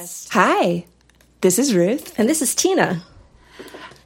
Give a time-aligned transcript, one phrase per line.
[0.00, 0.28] podcast.
[0.32, 0.84] Hi,
[1.40, 3.02] this is Ruth, And this is Tina.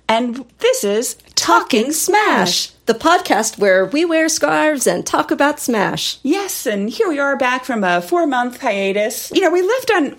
[0.08, 6.18] and this is Talking Smash, the podcast where we wear scarves and talk about Smash.
[6.22, 9.30] Yes, and here we are back from a four month hiatus.
[9.32, 10.16] You know, we left on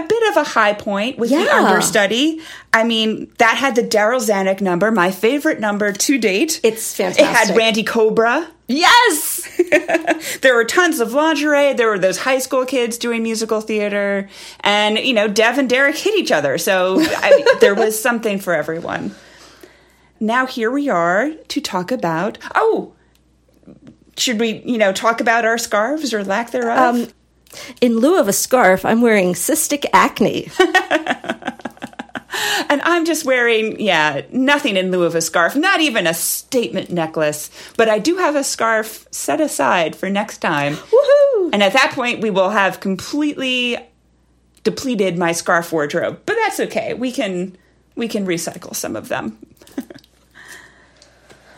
[0.00, 2.40] a bit of a high point with the understudy.
[2.72, 6.60] I mean, that had the Darryl Zanuck number, my favorite number to date.
[6.62, 7.24] It's fantastic.
[7.24, 7.56] It had.
[7.56, 8.48] Randy Cobra.
[8.68, 9.42] Yes!
[10.40, 11.72] There were tons of lingerie.
[11.72, 14.28] There were those high school kids doing musical theater.
[14.60, 16.56] And, you know, Dev and Derek hit each other.
[16.58, 19.14] So I, there was something for everyone.
[20.20, 22.38] Now, here we are to talk about.
[22.54, 22.94] Oh,
[24.16, 26.94] should we, you know, talk about our scarves or lack thereof?
[26.94, 27.08] Um,
[27.80, 30.50] In lieu of a scarf, I'm wearing cystic acne.
[32.68, 36.90] and I'm just wearing, yeah, nothing in lieu of a scarf, not even a statement
[36.90, 37.50] necklace.
[37.76, 40.74] But I do have a scarf set aside for next time.
[40.74, 41.50] Woohoo!
[41.52, 43.78] And at that point, we will have completely
[44.64, 46.20] depleted my scarf wardrobe.
[46.26, 46.92] But that's okay.
[46.94, 47.56] We can
[47.94, 49.38] we can recycle some of them.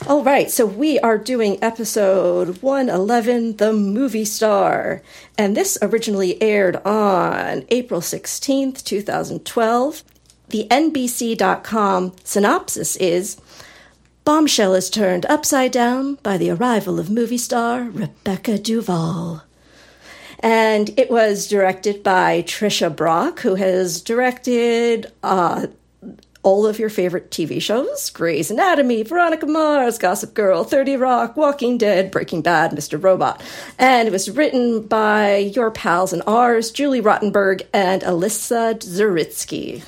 [0.07, 5.03] All right, so we are doing episode 111, The Movie Star.
[5.37, 10.03] And this originally aired on April 16th, 2012.
[10.47, 13.39] The NBC.com synopsis is
[14.23, 19.43] Bombshell is turned upside down by the arrival of movie star Rebecca Duvall.
[20.39, 25.67] And it was directed by Tricia Brock, who has directed uh,
[26.41, 31.77] all of your favorite TV shows Grey's Anatomy, Veronica Mars, Gossip Girl, 30 Rock, Walking
[31.77, 33.01] Dead, Breaking Bad, Mr.
[33.01, 33.41] Robot.
[33.77, 39.83] And it was written by your pals and ours, Julie Rottenberg and Elisa Zuritsky.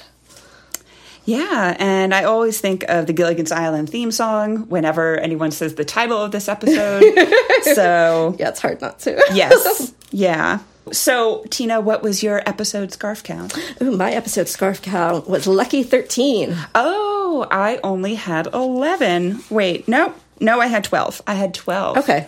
[1.24, 5.86] Yeah, and I always think of the Gilligan's Island theme song whenever anyone says the
[5.86, 7.04] title of this episode.
[7.76, 9.22] so, Yeah, it's hard not to.
[9.34, 9.94] yes.
[10.14, 10.60] Yeah.
[10.92, 13.58] So, Tina, what was your episode scarf count?
[13.82, 16.56] Ooh, my episode scarf count was Lucky 13.
[16.76, 19.44] Oh, I only had 11.
[19.50, 20.14] Wait, no.
[20.40, 21.22] No, I had 12.
[21.28, 21.98] I had 12.
[21.98, 22.28] Okay.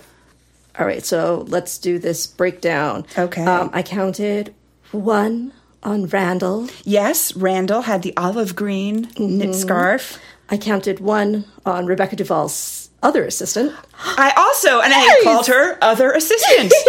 [0.77, 3.05] All right, so let's do this breakdown.
[3.17, 3.43] Okay.
[3.43, 4.53] Um, I counted
[4.91, 6.67] one on Randall.
[6.83, 10.19] Yes, Randall had the olive green knit scarf.
[10.49, 13.73] I counted one on Rebecca Duvall's other assistant.
[13.99, 16.71] I also, and I called her other assistant.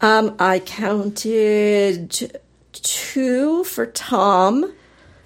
[0.00, 2.42] um, I counted
[2.72, 4.72] two for Tom.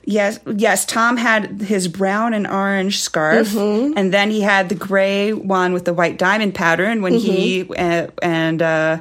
[0.05, 0.85] yes, yes.
[0.87, 5.85] Tom had his brown and orange scarf, and then he had the gray one with
[5.85, 8.99] the white diamond pattern when he uh, and uh,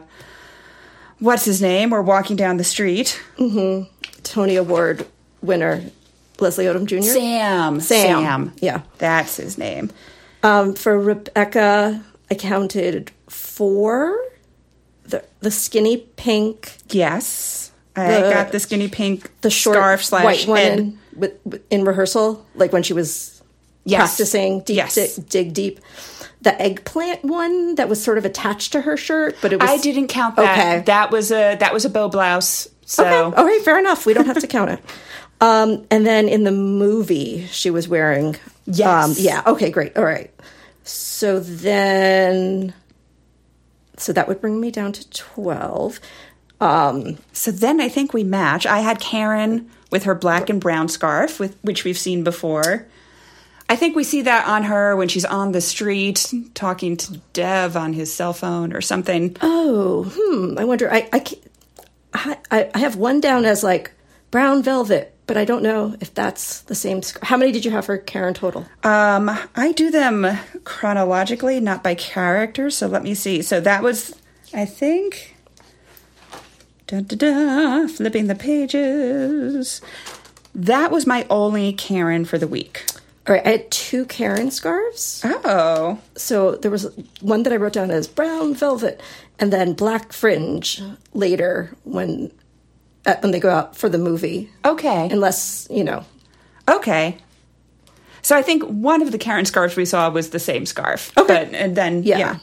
[1.19, 3.21] what's his name were walking down the street.
[4.23, 5.07] Tony Award
[5.41, 5.83] winner
[6.39, 7.01] Leslie Odom Jr.
[7.01, 8.53] Sam, Sam.
[8.59, 8.81] Yeah.
[8.97, 9.91] that's his name.
[10.43, 14.17] Um, for Rebecca, I counted four.
[15.06, 20.23] The the skinny pink, Yes, I The- got the skinny pink the short scarf slash
[20.23, 21.31] white one in, with,
[21.69, 23.41] in rehearsal, like when she was
[23.84, 24.00] Yes.
[24.00, 24.95] practicing deep, Yes.
[24.95, 25.79] dig, dig deep.
[26.44, 29.78] The eggplant one that was sort of attached to her shirt, but it was I
[29.78, 30.57] didn't count that.
[30.57, 30.84] Okay.
[30.85, 32.68] That was a that was a bow blouse.
[32.85, 33.38] So Okay.
[33.38, 34.06] All right, fair enough.
[34.06, 34.79] We don't have to count it.
[35.44, 38.35] Um, and then in the movie, she was wearing.
[38.68, 39.06] Yes.
[39.06, 39.41] Um, yeah.
[39.47, 39.72] Okay.
[39.72, 39.97] Great.
[39.97, 40.29] All right.
[40.83, 42.75] So then,
[44.01, 46.00] so that would bring me down to twelve.
[46.59, 48.66] Um, So then I think we match.
[48.66, 52.88] I had Karen with her black and brown scarf, with which we've seen before.
[53.67, 57.78] I think we see that on her when she's on the street talking to Dev
[57.78, 59.38] on his cell phone or something.
[59.41, 60.57] oh, hmm.
[60.57, 60.91] I wonder.
[60.91, 63.91] I I, I I have one down as like
[64.29, 67.01] brown velvet, but I don't know if that's the same.
[67.01, 68.65] sc- How many did you have for Karen total?
[68.83, 70.27] Um, I do them
[70.63, 72.69] chronologically, not by character.
[72.69, 73.41] So let me see.
[73.41, 74.15] So that was,
[74.53, 75.35] I think.
[76.87, 79.81] Da, da, da, flipping the pages.
[80.53, 82.83] That was my only Karen for the week.
[83.27, 83.45] All right.
[83.45, 85.21] I had two Karen scarves.
[85.23, 89.00] Oh, so there was one that I wrote down as brown velvet,
[89.39, 90.81] and then black fringe
[91.13, 92.31] later when
[93.06, 94.50] uh, when they go out for the movie.
[94.65, 95.09] okay.
[95.12, 96.03] Unless you know,
[96.68, 97.18] Okay.
[98.24, 101.12] So I think one of the Karen scarves we saw was the same scarf.
[101.18, 101.27] Okay.
[101.45, 102.18] But and then Yeah.
[102.19, 102.38] yeah.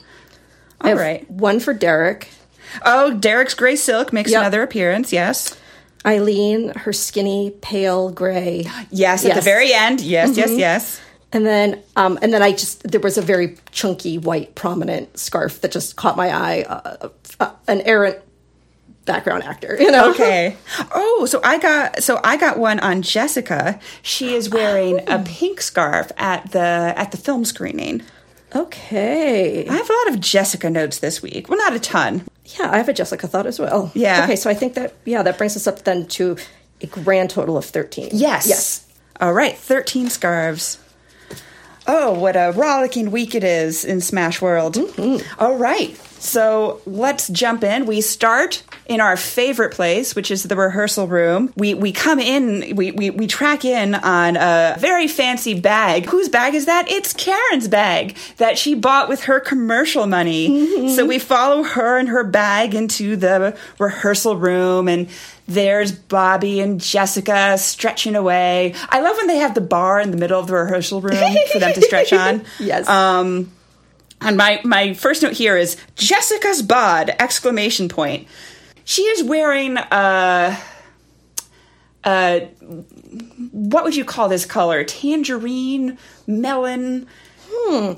[0.83, 1.29] Have right.
[1.29, 2.29] one for Derek,
[2.85, 4.39] Oh, Derek's gray silk makes Yep.
[4.41, 5.11] another appearance.
[5.13, 5.55] Yes.
[6.05, 9.99] Eileen, her skinny pale gray, Yes, at the very end.
[10.01, 11.01] Yes, yes, yes.
[11.33, 15.59] and then um, and then I just there was a very chunky white prominent scarf
[15.61, 16.63] that just caught my eye.
[16.69, 17.09] Uh,
[17.39, 18.17] uh, an errant
[19.13, 20.11] background actor, you know.
[20.11, 20.55] Okay.
[20.95, 23.79] Oh, so I got so I got one on Jessica.
[24.01, 25.15] She is wearing Oh.
[25.15, 28.01] a pink scarf at the at the film screening.
[28.55, 29.67] Okay.
[29.67, 31.49] I have a lot of Jessica notes this week.
[31.49, 32.25] Well, not a ton.
[32.59, 33.91] Yeah, I have a Jessica thought as well.
[33.93, 34.23] Yeah.
[34.23, 36.37] Okay, so I think that yeah, that brings us up then to
[36.81, 38.09] a grand total of thirteen.
[38.13, 38.47] Yes.
[38.47, 38.85] Yes.
[39.21, 40.77] All right, 13 scarves.
[41.85, 44.75] Oh, what a rollicking week it is in Smash World.
[44.75, 45.41] Mm-hmm.
[45.43, 47.85] All right, so let's jump in.
[47.85, 51.53] We start in our favorite place, which is the rehearsal room.
[51.55, 56.07] We we come in, we, we, we track in on a very fancy bag.
[56.07, 56.89] Whose bag is that?
[56.89, 60.89] It's Karen's bag that she bought with her commercial money.
[60.95, 65.07] So we follow her and her bag into the rehearsal room and
[65.47, 68.73] there's Bobby and Jessica stretching away.
[68.89, 71.15] I love when they have the bar in the middle of the rehearsal room
[71.51, 72.43] for them to stretch on.
[72.59, 72.87] Yes.
[72.89, 73.51] Um,
[74.21, 77.15] and my my first note here is Jessica's bod!
[77.19, 78.27] Exclamation point.
[78.89, 80.57] She is wearing a.
[82.03, 82.39] Uh,
[83.51, 84.83] what would you call this color?
[84.83, 87.05] Tangerine, melon.
[87.47, 87.91] Hmm.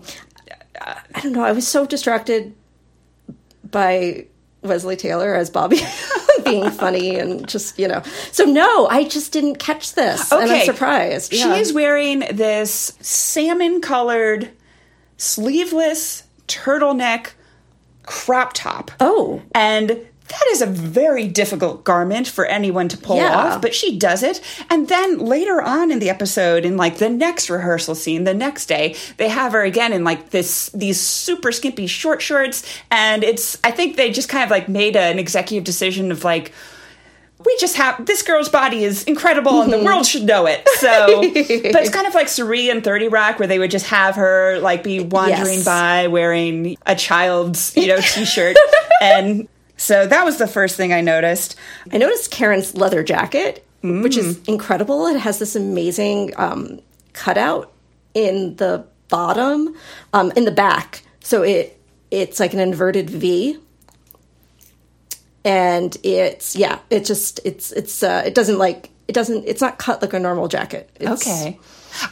[0.81, 1.45] I don't know.
[1.45, 2.53] I was so distracted
[3.69, 4.25] by
[4.63, 5.79] Wesley Taylor as Bobby
[6.43, 8.01] being funny and just, you know.
[8.33, 10.29] So no, I just didn't catch this.
[10.29, 10.65] And I'm Okay.
[10.65, 11.31] surprised.
[11.31, 11.55] She Yeah.
[11.55, 14.49] is wearing this salmon colored,
[15.15, 17.27] sleeveless turtleneck
[18.03, 18.91] crop top.
[18.99, 19.41] Oh.
[19.55, 23.35] And that is a very difficult garment for anyone to pull Yeah.
[23.35, 24.41] off, but she does it.
[24.69, 28.67] And then later on in the episode, in like the next rehearsal scene, the next
[28.67, 32.63] day, they have her again in like this these super skimpy short shorts.
[32.89, 36.53] And it's I think they just kind of like made an executive decision of like
[37.45, 39.85] we just have this girl's body is incredible and the mm-hmm.
[39.87, 40.67] world should know it.
[40.75, 44.15] So, but it's kind of like Suri and 30 Rock where they would just have
[44.15, 45.65] her like be wandering Yes.
[45.65, 48.55] by wearing a child's, you know, t-shirt.
[49.01, 49.47] and
[49.81, 51.55] so that was the first thing I noticed.
[51.91, 54.47] I noticed Karen's leather jacket, which is Mm.
[54.49, 55.07] incredible.
[55.07, 56.79] It has this amazing um,
[57.13, 57.71] cutout
[58.13, 59.75] in the bottom,
[60.13, 61.03] um, in the back.
[61.21, 61.77] So it
[62.11, 63.57] it's like an inverted V.
[65.43, 69.79] And it's yeah, it just it's it's uh, it doesn't like it doesn't it's not
[69.79, 70.89] cut like a normal jacket.
[70.99, 71.59] It's, Okay.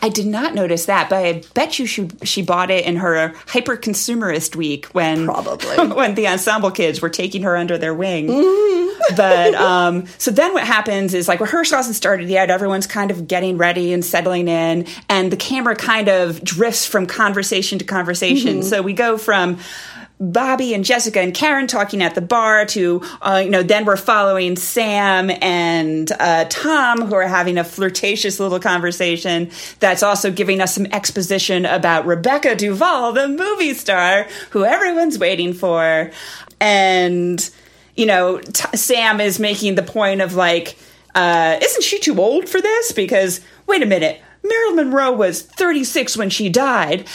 [0.02, 3.34] I did not notice that, but I bet you she she bought it in her
[3.48, 5.88] hyper consumerist week when Probably.
[5.96, 8.28] when the ensemble kids were taking her under their wing.
[9.16, 12.50] but um, so then what happens is like rehearsal hasn't started yet.
[12.50, 17.06] Everyone's kind of getting ready and settling in, and the camera kind of drifts from
[17.06, 18.64] conversation to conversation.
[18.64, 19.60] So we go from
[20.20, 23.96] Bobby and Jessica and Karen talking at the bar to, uh, you know, then we're
[23.96, 29.50] following Sam and uh, Tom who are having a flirtatious little conversation
[29.80, 35.54] that's also giving us some exposition about Rebecca Duvall, the movie star who everyone's waiting
[35.54, 36.12] for.
[36.60, 37.50] And,
[37.96, 40.78] you know, t- Sam is making the point of like,
[41.16, 42.92] uh, isn't she too old for this?
[42.92, 47.08] Because, wait a minute, Marilyn Monroe was 36 when she died.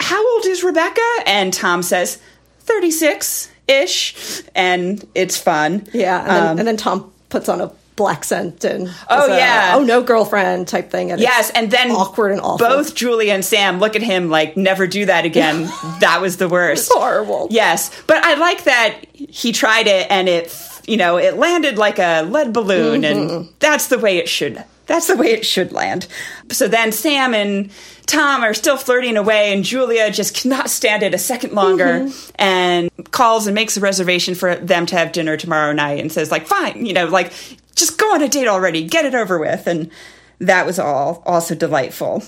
[0.00, 1.02] How old is Rebecca?
[1.26, 2.18] And Tom says,
[2.66, 4.42] 36 ish.
[4.54, 5.86] And it's fun.
[5.92, 9.36] Yeah, and then, Um, and then Tom puts on a black scent and Oh, a,
[9.38, 9.72] yeah.
[9.74, 11.10] oh no girlfriend type thing.
[11.10, 12.58] And Yes, and then awkward and awful.
[12.58, 15.62] Both Julie and Sam look at him like, never do that again.
[16.00, 16.90] that was the worst.
[16.92, 17.48] horrible.
[17.50, 20.54] Yes, but I like that he tried it and it,
[20.86, 24.62] you know, it landed like a lead balloon, and that's the way it should.
[24.86, 26.06] That's the way it should land.
[26.52, 27.70] So then Sam and
[28.06, 32.30] Tom are still flirting away, and Julia just cannot stand it a second longer, mm-hmm.
[32.36, 36.30] and calls and makes a reservation for them to have dinner tomorrow night, and says
[36.30, 37.32] like, "Fine, you know, like
[37.74, 39.90] just go on a date already, get it over with." And
[40.38, 42.22] that was all also delightful.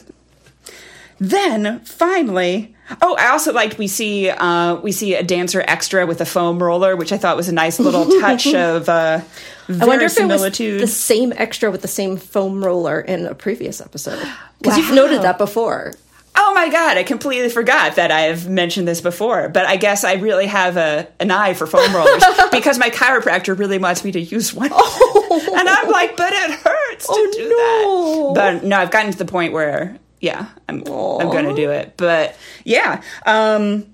[1.21, 6.21] Then finally, oh, I also liked we see uh, we see a dancer extra with
[6.21, 9.21] a foam roller, which I thought was a nice little touch of uh,
[9.69, 13.35] I wonder if it was the same extra with the same foam roller in a
[13.35, 14.21] previous episode.
[14.61, 15.93] Because you've noted that before.
[16.41, 20.15] Oh my god, I completely forgot that I've mentioned this before, but I guess I
[20.15, 24.21] really have a an eye for foam rollers because my chiropractor really wants me to
[24.21, 24.71] use one.
[24.73, 28.35] and I'm like, but it hurts to Oh, do no.
[28.35, 28.61] that.
[28.61, 31.95] But no, I've gotten to the point where yeah, I'm I'm going to do it.
[31.97, 33.87] But yeah, um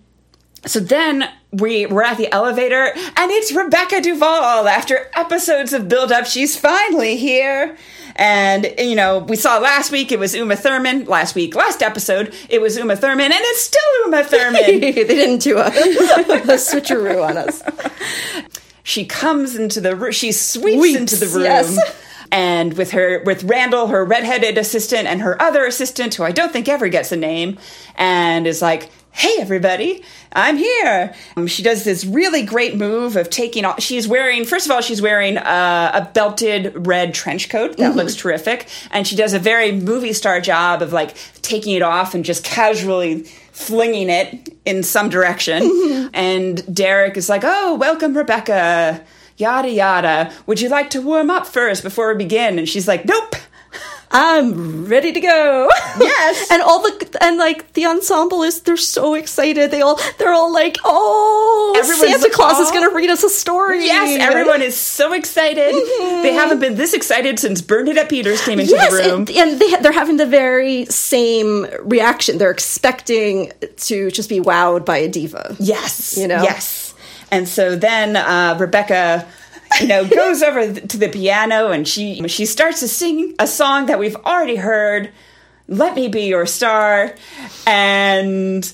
[0.66, 6.10] so then we we're at the elevator and it's Rebecca Duvall after episodes of build
[6.10, 7.76] up she's finally here
[8.16, 12.34] and you know we saw last week it was Uma Thurman last week last episode
[12.48, 15.70] it was Uma Thurman and it's still Uma Thurman they didn't do a, a
[16.56, 17.62] switcheroo on us.
[18.82, 22.03] she comes into the room she sweeps Sweeps, into the room yes.
[22.34, 26.52] And with her with Randall, her redheaded assistant, and her other assistant, who I don't
[26.52, 27.58] think ever gets a name,
[27.94, 33.30] and is like, hey everybody i'm here um, she does this really great move of
[33.30, 37.76] taking off she's wearing first of all she's wearing uh, a belted red trench coat
[37.76, 37.98] that mm-hmm.
[37.98, 42.12] looks terrific and she does a very movie star job of like taking it off
[42.12, 43.22] and just casually
[43.52, 46.08] flinging it in some direction mm-hmm.
[46.12, 49.00] and derek is like oh welcome rebecca
[49.36, 53.04] yada yada would you like to warm up first before we begin and she's like
[53.04, 53.34] nope
[54.14, 55.68] I'm ready to go.
[55.98, 56.48] Yes.
[56.52, 59.72] and all the and like the ensemble is they're so excited.
[59.72, 63.28] They all they're all like, "Oh, Everyone's Santa Claus is going to read us a
[63.28, 65.74] story." Yes, everyone is so excited.
[65.74, 66.22] Mm-hmm.
[66.22, 69.20] They haven't been this excited since Bernadette Peters came into yes, the room.
[69.22, 72.38] And, and they they're having the very same reaction.
[72.38, 75.56] They're expecting to just be wowed by a diva.
[75.58, 76.16] Yes.
[76.16, 76.40] You know.
[76.40, 76.83] Yes.
[77.30, 79.26] And so then uh, Rebecca
[79.80, 83.86] you know, goes over to the piano and she she starts to sing a song
[83.86, 85.10] that we've already heard,
[85.68, 87.14] "Let Me Be Your Star,"
[87.66, 88.72] and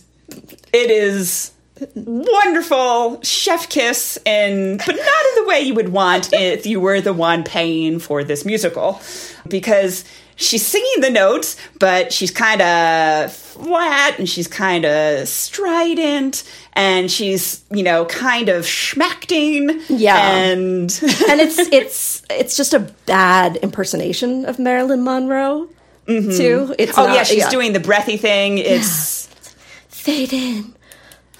[0.72, 1.52] it is
[1.94, 3.22] wonderful.
[3.22, 7.14] Chef kiss and but not in the way you would want if you were the
[7.14, 9.00] one paying for this musical.
[9.48, 10.04] Because
[10.40, 16.42] she's singing the notes, but she's kind of flat and she's kind of strident
[16.72, 19.82] and she's, you know, kind of schmacting.
[19.88, 20.16] Yeah.
[20.16, 20.90] And
[21.28, 25.68] and it's it's it's just a bad impersonation of Marilyn Monroe.
[26.06, 26.36] Mm-hmm.
[26.36, 26.74] Too.
[26.78, 27.50] It's oh not, yeah, she's yeah.
[27.50, 28.58] doing the breathy thing.
[28.58, 29.50] It's yeah.
[29.88, 30.74] fade in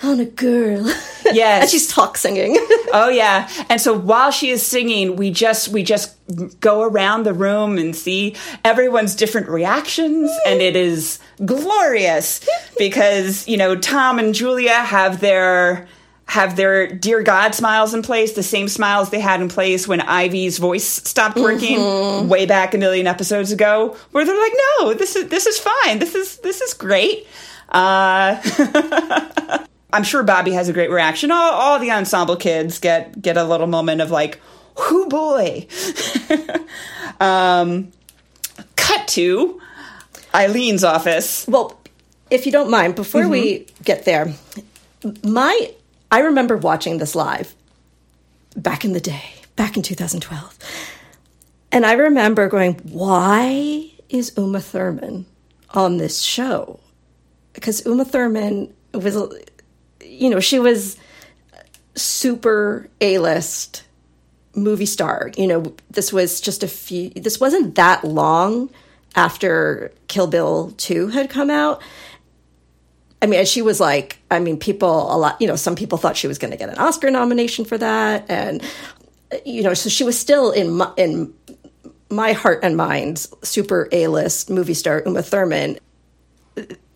[0.02, 0.92] on a girl.
[1.32, 1.62] Yes.
[1.62, 2.56] and she's talk singing.
[2.92, 3.48] oh yeah.
[3.68, 6.16] And so while she is singing, we just we just
[6.58, 12.44] go around the room and see everyone's different reactions and it is glorious
[12.78, 15.86] because, you know, Tom and Julia have their
[16.30, 20.00] have their dear God smiles in place, the same smiles they had in place when
[20.00, 22.28] Ivy's voice stopped working mm-hmm.
[22.28, 25.98] way back a million episodes ago, where they're like, "No, this is this is fine.
[25.98, 27.26] This is this is great."
[27.68, 28.40] Uh,
[29.92, 31.30] I'm sure Bobby has a great reaction.
[31.30, 34.40] All, all the ensemble kids get get a little moment of like,
[34.76, 35.66] "Whoo boy!"
[37.20, 37.90] um,
[38.76, 39.60] cut to
[40.34, 41.46] Eileen's office.
[41.48, 41.80] Well,
[42.30, 43.30] if you don't mind, before mm-hmm.
[43.30, 44.32] we get there,
[45.22, 45.74] my
[46.10, 47.54] I remember watching this live
[48.56, 50.58] back in the day, back in 2012,
[51.72, 55.26] and I remember going, "Why is Uma Thurman
[55.70, 56.80] on this show?"
[57.52, 59.16] Because Uma Thurman was
[60.20, 60.96] you know, she was
[61.96, 63.84] super A list
[64.54, 65.32] movie star.
[65.36, 68.70] You know, this was just a few, this wasn't that long
[69.16, 71.82] after Kill Bill 2 had come out.
[73.22, 76.16] I mean, she was like, I mean, people, a lot, you know, some people thought
[76.16, 78.26] she was going to get an Oscar nomination for that.
[78.28, 78.62] And,
[79.44, 81.32] you know, so she was still in my, in
[82.10, 85.78] my heart and mind, super A list movie star Uma Thurman.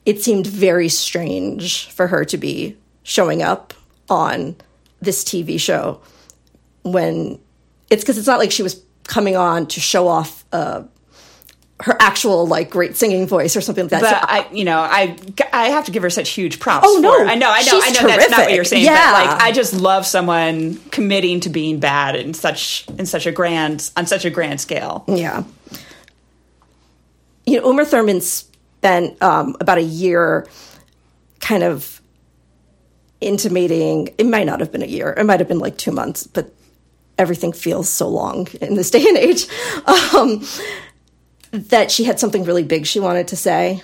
[0.04, 3.72] It seemed very strange for her to be showing up
[4.10, 4.56] on
[5.00, 6.00] this TV show
[6.82, 7.38] when
[7.90, 10.82] it's because it's not like she was coming on to show off uh,
[11.80, 14.00] her actual like great singing voice or something like that.
[14.00, 15.16] But so, I, you know, I
[15.52, 16.86] I have to give her such huge props.
[16.88, 18.00] Oh no, I know, I know, I know.
[18.00, 18.16] Terrific.
[18.18, 18.84] That's not what you're saying.
[18.84, 19.12] Yeah.
[19.12, 23.32] But like, I just love someone committing to being bad in such in such a
[23.32, 25.04] grand on such a grand scale.
[25.08, 25.44] Yeah.
[27.46, 30.46] You know, Uma Thurman spent um, about a year,
[31.40, 31.93] kind of
[33.24, 36.26] intimating it might not have been a year it might have been like two months
[36.26, 36.52] but
[37.18, 39.46] everything feels so long in this day and age
[40.14, 40.44] um,
[41.52, 43.82] that she had something really big she wanted to say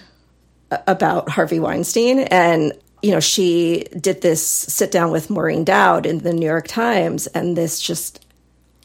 [0.86, 2.20] about harvey weinstein.
[2.20, 6.68] And you know she did this sit down with maureen dowd in the new york
[6.68, 8.24] times and this just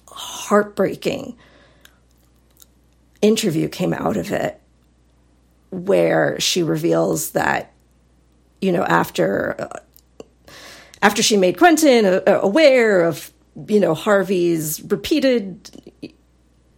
[0.10, 1.36] heartbreaking
[3.22, 4.62] interview came out of it
[5.70, 7.74] where she reveals that
[8.62, 9.70] you know after
[11.02, 13.32] after she made Quentin aware of,
[13.68, 15.70] you know, Harvey's repeated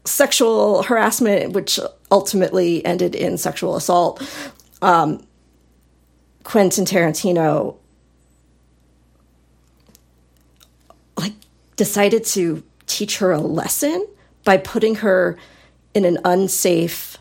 [0.06, 1.80] sexual harassment, which
[2.12, 4.22] ultimately ended in sexual assault,
[4.82, 5.26] um,
[6.44, 7.78] Quentin Tarantino
[11.18, 11.34] like
[11.76, 14.08] decided to teach her a lesson
[14.46, 15.38] by putting her
[15.94, 17.18] in an unsafe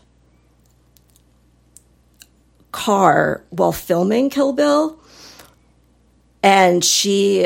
[2.71, 4.96] car while filming Kill Bill
[6.47, 7.45] and she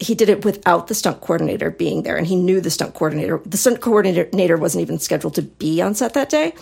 [0.00, 2.16] he did it without the stunt coordinator being there.
[2.16, 5.94] And he knew the stunt coordinator the stunt coordinator wasn't even scheduled to be on
[5.94, 6.54] set that day.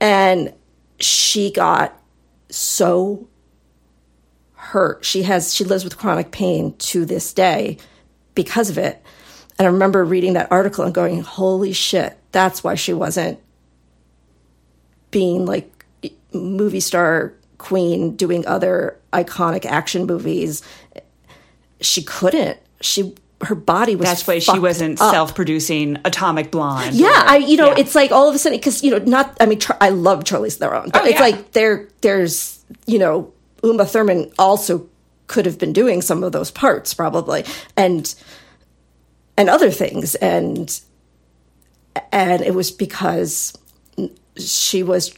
[0.00, 0.54] And
[0.98, 2.00] she got
[2.48, 3.28] so
[4.54, 5.04] hurt.
[5.04, 7.76] She has she lives with chronic pain to this day
[8.34, 9.02] because of it.
[9.58, 13.40] And I remember reading that article and going, holy shit, that's why she wasn't
[15.10, 15.84] being like
[16.32, 20.62] movie star queen doing other iconic action movies.
[21.80, 22.58] She couldn't.
[22.80, 25.12] She her body was That's why she wasn't up.
[25.14, 26.94] self-producing Atomic Blonde.
[26.96, 27.78] Yeah, or- I you know yeah.
[27.78, 30.56] it's like all of a sudden because you know not I mean I love Charlize
[30.58, 31.20] Theron, but Oh, it's yeah.
[31.20, 34.88] like there there's you know Uma Thurman also
[35.28, 37.44] could have been doing some of those parts probably
[37.76, 38.12] and
[39.36, 40.80] and other things and
[42.12, 43.56] and it was because
[44.36, 45.14] she was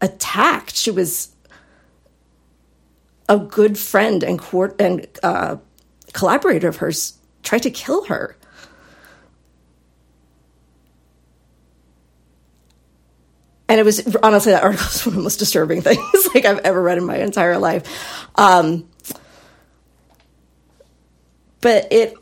[0.00, 0.74] attacked.
[0.76, 1.31] She was
[3.32, 5.56] a good friend and court and uh,
[6.12, 8.36] collaborator of hers tried to kill her.
[13.68, 16.58] And it was honestly that article is one of the most disturbing things like I've
[16.58, 18.28] ever read in my entire life.
[18.36, 18.86] Um,
[21.62, 22.14] but it,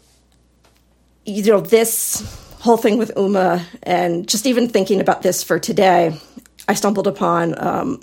[1.26, 2.22] you know, this
[2.60, 6.16] whole thing with Uma and just even thinking about this for today,
[6.68, 8.00] I stumbled upon um,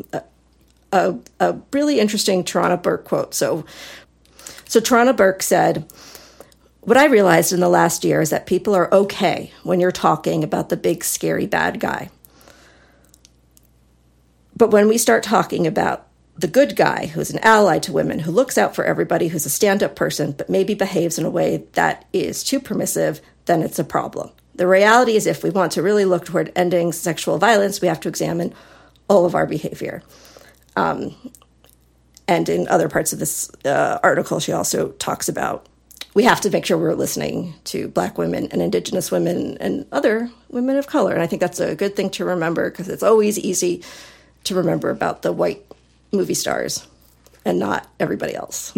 [0.91, 3.33] a, a, really interesting Tarana Burke quote.
[3.33, 3.65] So,
[4.65, 5.91] so Tarana Burke said,
[6.81, 10.43] What I realized in the last year is that people are okay when you're talking
[10.43, 12.09] about the big, scary bad guy.
[14.55, 18.31] But when we start talking about the good guy who's an ally to women, who
[18.31, 21.65] looks out for everybody, who's a stand up person, but maybe behaves in a way
[21.73, 24.29] that is too permissive, then it's a problem.
[24.55, 27.99] The reality is, if we want to really look toward ending sexual violence, we have
[28.01, 28.53] to examine
[29.07, 30.01] all of our behavior.
[30.77, 31.15] Um,
[32.27, 35.65] and in other parts of this uh, article, she also talks about
[36.13, 40.31] we have to make sure we're listening to Black women and Indigenous women and other
[40.49, 41.13] women of color.
[41.13, 43.83] And I think that's a good thing to remember because it's always easy
[44.45, 45.63] to remember about the white
[46.11, 46.87] movie stars
[47.45, 48.71] and not everybody else.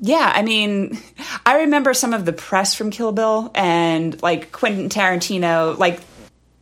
[0.00, 0.98] Yeah, I mean,
[1.44, 6.00] I remember some of the press from Kill Bill and like Quentin Tarantino, like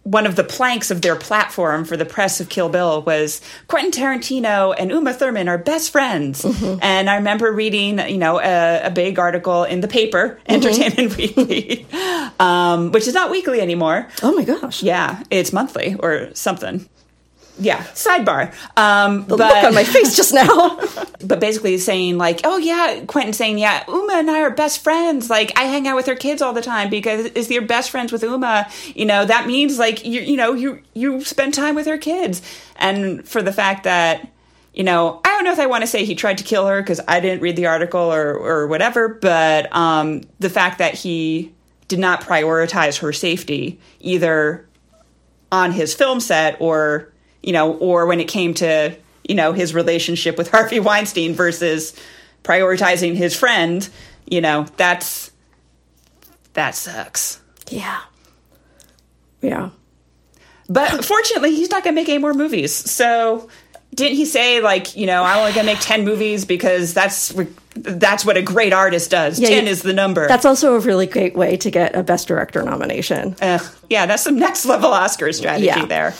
[0.06, 3.90] one of the planks of their platform for the press of Kill Bill was Quentin
[3.90, 6.44] Tarantino and Uma Thurman are best friends.
[6.80, 11.86] And I remember reading, you know, a, a big article in the paper, Entertainment Weekly,
[12.38, 14.06] um, which is not weekly anymore.
[14.22, 14.80] Oh my gosh.
[14.80, 16.88] Yeah, it's monthly or something.
[17.58, 18.52] Yeah, sidebar.
[18.76, 20.78] Um, The but look on my face just now.
[21.24, 25.30] but basically saying like, oh yeah, Quentin saying, yeah, Uma and I are best friends.
[25.30, 28.12] Like I hang out with her kids all the time because if you're best friends
[28.12, 31.86] with Uma, you know that means like you you know you you spend time with
[31.86, 32.42] her kids.
[32.76, 34.28] And for the fact that
[34.74, 36.82] you know, I don't know if I want to say he tried to kill her
[36.82, 41.54] because I didn't read the article or or whatever, but um, the fact that he
[41.88, 44.66] did not prioritize her safety either
[45.50, 47.10] on his film set or
[47.46, 48.94] you know or when it came to
[49.26, 51.94] you know his relationship with Harvey Weinstein versus
[52.44, 53.88] prioritizing his friend
[54.26, 55.30] you know that's
[56.52, 58.00] that sucks yeah.
[59.42, 59.70] Yeah.
[60.68, 63.48] but fortunately he's not going to make any more movies so
[63.94, 67.34] didn't he say like you know i'm only going to make 10 movies because that's
[67.74, 70.80] that's what a great artist does Yeah, 10 you- is the number That's also a
[70.80, 73.36] really great way to get a Best Director nomination.
[73.42, 73.62] Ugh.
[73.90, 75.84] yeah that's some next level oscar strategy Yeah.
[75.86, 76.14] there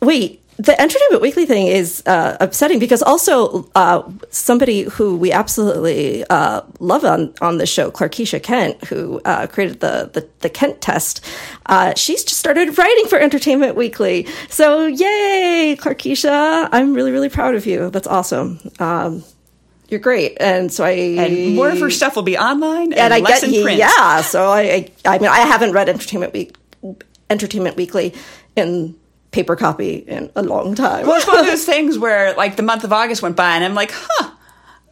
[0.00, 6.24] Wait, the Entertainment Weekly thing is uh, upsetting because also uh, somebody who we absolutely
[6.30, 10.80] uh, love on, on the show, Clarkisha Kent, who uh, created the, the, the Kent
[10.80, 11.24] test,
[11.66, 14.26] uh, she's just started writing for Entertainment Weekly.
[14.48, 16.68] So, yay, Clarkisha.
[16.70, 17.90] I'm really, really proud of you.
[17.90, 18.60] That's awesome.
[18.78, 19.24] Um,
[19.88, 20.36] you're great.
[20.40, 20.90] And so I.
[20.90, 23.78] and more of her stuff will be online and, and I less get in print
[23.78, 24.22] yeah.
[24.22, 24.60] So I,
[25.04, 26.56] I, I mean, I haven't read Entertainment Week,
[27.28, 28.14] Entertainment Weekly
[28.56, 28.96] in
[29.34, 31.06] paper copy in a long time.
[31.06, 33.64] Well, it's one of those things where, like, the month of August went by, and
[33.64, 34.30] I'm like, huh,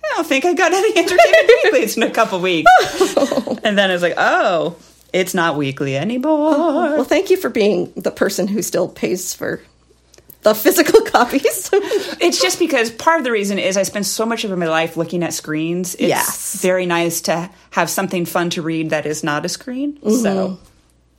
[0.04, 2.70] I don't think I got any entertainment weeklies in a couple weeks.
[3.64, 4.76] and then it's like, oh,
[5.12, 6.52] it's not weekly anymore.
[6.54, 9.62] Oh, well, thank you for being the person who still pays for
[10.42, 11.70] the physical copies.
[12.20, 14.96] It's just because part of the reason is I spend so much of my life
[14.96, 15.94] looking at screens.
[15.94, 16.60] It's Yes.
[16.60, 20.00] very nice to have something fun to read that is not a screen.
[20.02, 20.64] So mm-hmm.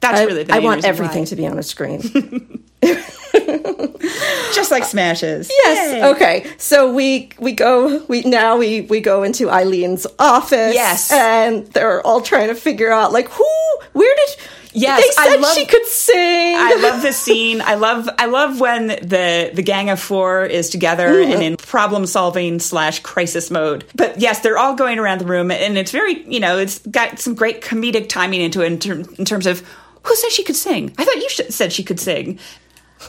[0.01, 1.25] that's I, really the I want everything why.
[1.25, 2.62] to be on a screen.
[4.53, 5.49] just like smashes.
[5.49, 5.93] yes.
[5.93, 6.05] Yay.
[6.11, 6.51] Okay.
[6.57, 10.73] So we we go we now we we go into Eileen's office.
[10.73, 11.11] Yes.
[11.11, 13.45] And they're all trying to figure out like who
[13.93, 14.37] where did
[14.73, 16.55] Yes, they I said love- she could sing.
[16.57, 17.61] I love this scene.
[17.61, 21.31] I love I love when the the gang of four is together mm-hmm.
[21.31, 23.85] and in problem solving slash crisis mode.
[23.95, 27.19] But yes, they're all going around the room, and it's very you know it's got
[27.19, 29.63] some great comedic timing into it in, ter- in terms of
[30.03, 30.93] who said she could sing.
[30.97, 32.39] I thought you sh- said she could sing.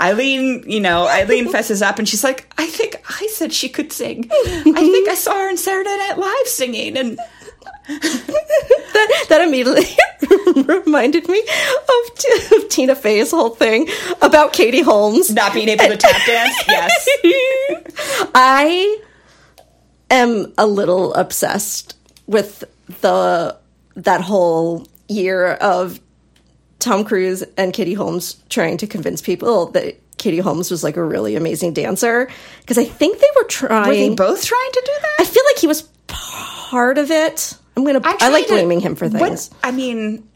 [0.00, 3.92] Eileen, you know, Eileen fesses up and she's like, I think I said she could
[3.92, 4.28] sing.
[4.30, 7.18] I think I saw her in Saturday Night Live singing, and
[7.88, 9.84] that, that immediately
[10.62, 13.88] reminded me of, T- of Tina Fey's whole thing
[14.22, 15.30] about Katie Holmes.
[15.30, 16.54] Not being able to tap dance.
[16.68, 17.08] Yes.
[18.34, 18.98] I
[20.10, 22.64] am a little obsessed with
[23.00, 23.56] the
[23.96, 26.00] that whole year of
[26.84, 31.04] Tom Cruise and Kitty Holmes trying to convince people that Kitty Holmes was like a
[31.04, 32.28] really amazing dancer
[32.60, 33.88] because I think they were trying.
[33.88, 35.14] Were they both trying to do that?
[35.20, 37.56] I feel like he was part of it.
[37.76, 38.00] I'm gonna.
[38.04, 39.50] I, tried like blaming him for what- things.
[39.64, 40.28] I mean,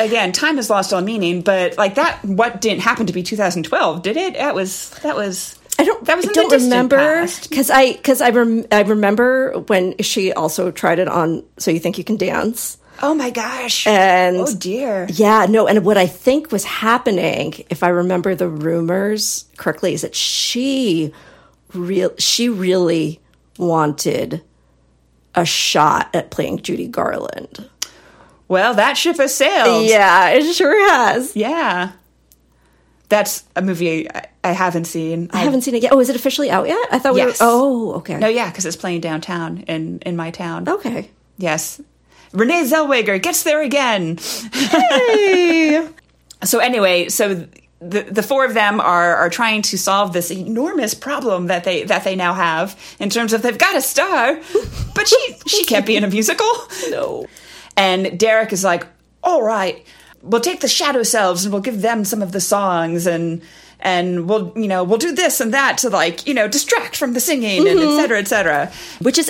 [0.00, 4.02] again, time has lost all meaning, but like that, what didn't happen to be 2012,
[4.02, 4.34] did it?
[4.34, 5.58] That was that was.
[5.78, 6.04] I don't.
[6.06, 10.70] That was I don't remember because I because I rem, I remember when she also
[10.70, 11.44] tried it on.
[11.58, 12.78] So you think you can dance?
[13.04, 13.86] Oh my gosh!
[13.86, 15.08] And oh dear.
[15.10, 20.02] Yeah, no, and what I think was happening, if I remember the rumors correctly, is
[20.02, 21.12] that she
[21.74, 23.20] real she really
[23.58, 24.42] wanted
[25.34, 27.68] a shot at playing Judy Garland.
[28.48, 29.88] Well, that ship has sailed.
[29.88, 31.34] Yeah, it sure has.
[31.34, 31.92] Yeah.
[33.08, 35.30] That's a movie I, I haven't seen.
[35.32, 35.92] I haven't seen it yet.
[35.92, 36.86] Oh, is it officially out yet?
[36.90, 37.40] I thought we Yes.
[37.40, 37.46] were.
[37.48, 38.16] Oh, okay.
[38.18, 40.68] No, yeah, because it's playing downtown in in my town.
[40.68, 41.10] Okay.
[41.36, 41.80] Yes.
[42.32, 44.18] Renee Zellweger gets there again.
[44.52, 45.88] Hey.
[46.44, 47.46] So anyway, so
[47.82, 51.84] the the four of them are are trying to solve this enormous problem that they
[51.84, 54.40] that they now have in terms of they've got a star,
[54.94, 56.46] but she she can't be in a musical.
[56.90, 57.26] no.
[57.76, 58.86] And Derek is like,
[59.22, 59.84] "All right,
[60.22, 63.42] we'll take the shadow selves and we'll give them some of the songs and."
[63.84, 67.14] And we'll, you know, we'll do this and that to like, you know, distract from
[67.14, 67.96] the singing and et mm-hmm.
[67.96, 68.72] cetera, et cetera.
[69.00, 69.28] Which is,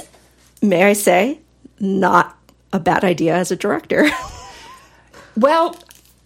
[0.60, 1.38] may I say,
[1.80, 2.36] not
[2.72, 4.08] a bad idea as a director.
[5.36, 5.76] Well,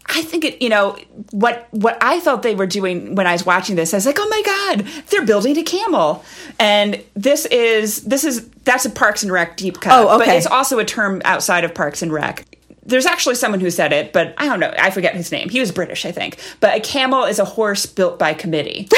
[0.06, 0.96] I think it, you know,
[1.30, 4.18] what what I thought they were doing when I was watching this, I was like,
[4.18, 6.24] "Oh my god, they're building a camel."
[6.58, 10.36] And this is this is that's a Parks and Rec deep cut, Oh, but okay.
[10.36, 12.55] it's also a term outside of Parks and Rec.
[12.86, 14.72] There's actually someone who said it, but I don't know.
[14.78, 15.48] I forget his name.
[15.48, 16.38] He was British, I think.
[16.60, 18.88] But a camel is a horse built by committee.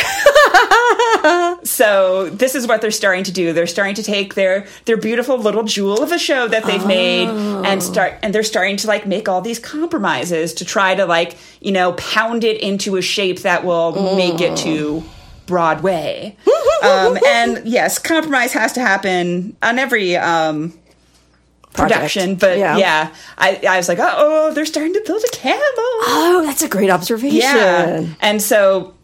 [1.65, 3.53] so this is what they're starting to do.
[3.53, 7.29] They're starting to take their their beautiful little jewel of a show that they've made
[7.29, 11.37] and start and they're starting to like make all these compromises to try to like,
[11.61, 15.03] you know, pound it into a shape that will make it to
[15.47, 16.37] Broadway.
[16.83, 20.79] um, and yes, compromise has to happen on every um
[21.79, 22.01] Project.
[22.01, 22.77] production, but Yeah.
[22.77, 25.63] yeah, I, I was like, oh, they're starting to build a camel.
[25.67, 27.41] Oh, that's a great observation.
[27.41, 28.05] Yeah.
[28.21, 28.95] And so,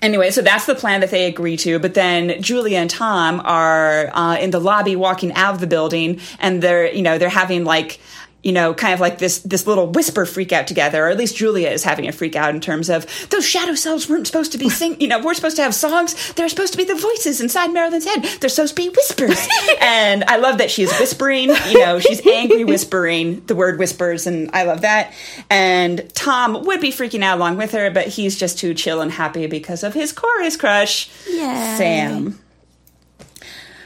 [0.00, 1.78] anyway, so that's the plan that they agree to.
[1.78, 6.20] But then Julia and Tom are uh, in the lobby walking out of the building,
[6.38, 8.00] and they're, you know, they're having like,
[8.42, 11.36] you know, kind of like this this little whisper freak out together, or at least
[11.36, 14.58] Julia is having a freak out in terms of those shadow selves weren't supposed to
[14.58, 15.00] be sing.
[15.00, 16.32] You know, we're supposed to have songs.
[16.34, 18.24] They're supposed to be the voices inside Marilyn's head.
[18.40, 19.48] They're supposed to be whispers.
[19.80, 21.50] and I love that she's whispering.
[21.68, 25.12] You know, she's angry whispering the word whispers, and I love that.
[25.48, 29.12] And Tom would be freaking out along with her, but he's just too chill and
[29.12, 31.76] happy because of his chorus crush, Yay.
[31.78, 32.41] Sam.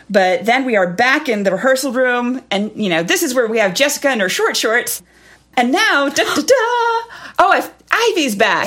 [0.09, 3.47] But then we are back in the rehearsal room, and you know, this is where
[3.49, 5.03] we have Jessica in her short shorts.
[5.59, 6.43] And now, da da da!
[7.39, 8.67] Oh, if Ivy's back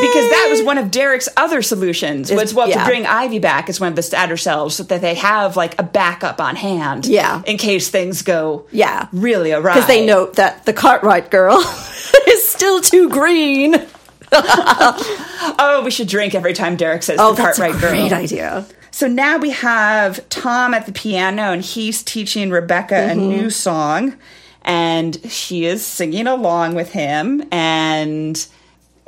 [0.00, 2.30] because that was one of Derek's other solutions.
[2.30, 2.80] Is- Was well yeah.
[2.80, 5.78] to bring Ivy back as one of the statter selves, so that they have like
[5.78, 7.42] a backup on hand, Yeah.
[7.46, 9.08] in case things go Yeah.
[9.12, 9.74] really awry.
[9.74, 11.58] Because they note that the Cartwright girl
[12.28, 13.76] is still too green.
[14.34, 17.90] Oh, we should drink every time Derek says Oh, the that's a Cartwright girl.
[17.90, 18.64] great idea.
[18.92, 23.28] So now we have Tom at the piano, and he's teaching Rebecca a mm-hmm.
[23.28, 24.16] new song,
[24.62, 28.46] and she is singing along with him, and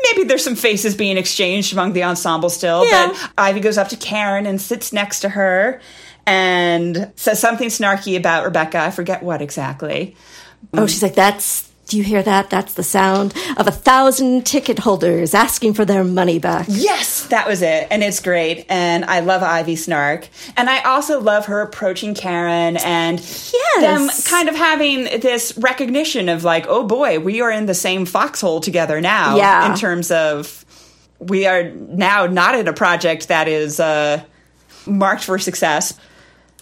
[0.02, 2.86] maybe there's some faces being exchanged among the ensemble still.
[2.86, 3.08] Yeah.
[3.08, 5.80] But Ivy goes up to Karen and sits next to her
[6.26, 8.78] and says something snarky about Rebecca.
[8.78, 10.16] I forget what exactly.
[10.72, 11.70] Oh, she's like, that's.
[11.86, 12.50] Do you hear that?
[12.50, 16.66] That's the sound of a thousand ticket holders asking for their money back.
[16.68, 17.88] Yes, that was it.
[17.90, 18.66] And it's great.
[18.68, 20.28] And I love Ivy Snark.
[20.56, 23.18] And I also love her approaching Karen and
[23.80, 28.06] them kind of having this recognition of like, oh boy, we are in the same
[28.06, 29.36] foxhole together now.
[29.36, 29.70] Yeah.
[29.70, 30.64] In terms of
[31.18, 34.22] we are now not in a project that is uh,
[34.86, 35.98] marked for success.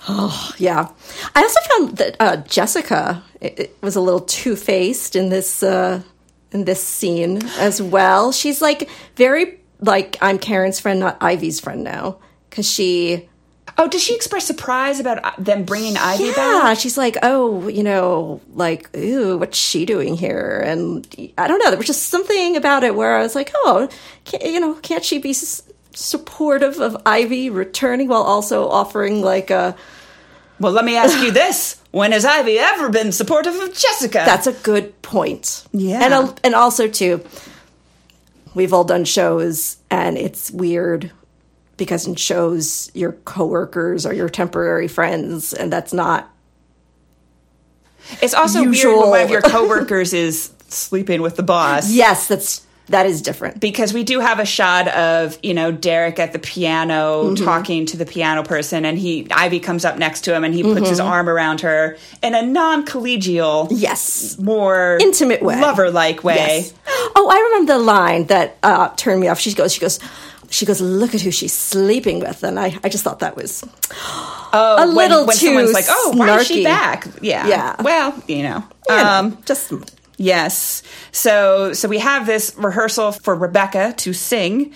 [0.08, 0.88] Oh, yeah.
[1.34, 5.62] I also found that uh, Jessica it, it was a little two faced in this
[5.62, 6.02] uh,
[6.50, 8.32] in this scene as well.
[8.32, 12.18] She's like very like I'm Karen's friend, not Ivy's friend now,
[12.50, 13.28] because she
[13.78, 16.78] Oh, does she express surprise about uh, them bringing Ivy yeah back?
[16.78, 21.06] she's like oh you know like ooh what's she doing here and
[21.38, 23.88] I don't know there was just something about it where I was like oh
[24.42, 25.32] you know can't she be
[25.94, 29.76] supportive of Ivy returning while also offering like a
[30.58, 34.22] Well, let me ask you this: When has Ivy ever been supportive of Jessica?
[34.24, 35.64] That's a good point.
[35.72, 36.04] Yeah.
[36.04, 37.24] And al- and also too
[38.54, 41.10] we've all done shows and it's weird
[41.76, 46.30] because in shows your coworkers are your temporary friends and that's not
[48.20, 49.00] it's also weird usual.
[49.00, 51.90] when one of your coworkers is sleeping with the boss.
[51.92, 53.60] Yes, that's that is different.
[53.60, 57.44] because we do have a shot of you know Derek at the piano Mm-hmm.
[57.44, 60.62] talking to the piano person, and he Ivy comes up next to him and he
[60.62, 60.84] puts Mm-hmm.
[60.90, 64.38] his arm around her in a non-collegial, Yes.
[64.38, 65.60] more Intimate way.
[65.60, 66.36] lover-like way.
[66.36, 66.74] Yes.
[67.16, 69.38] Oh, I remember the line that uh, turned me off.
[69.40, 69.98] She goes, she goes,
[70.50, 73.64] she goes, look at who she's sleeping with, and I, I just thought that was
[74.54, 77.76] Oh, A when, little when too someone's like, "Oh, why is she back?" Yeah, Yeah.
[77.82, 79.72] Well, you know, you know, um, just
[80.22, 80.84] Yes.
[81.10, 84.72] So so we have this rehearsal for Rebecca to sing.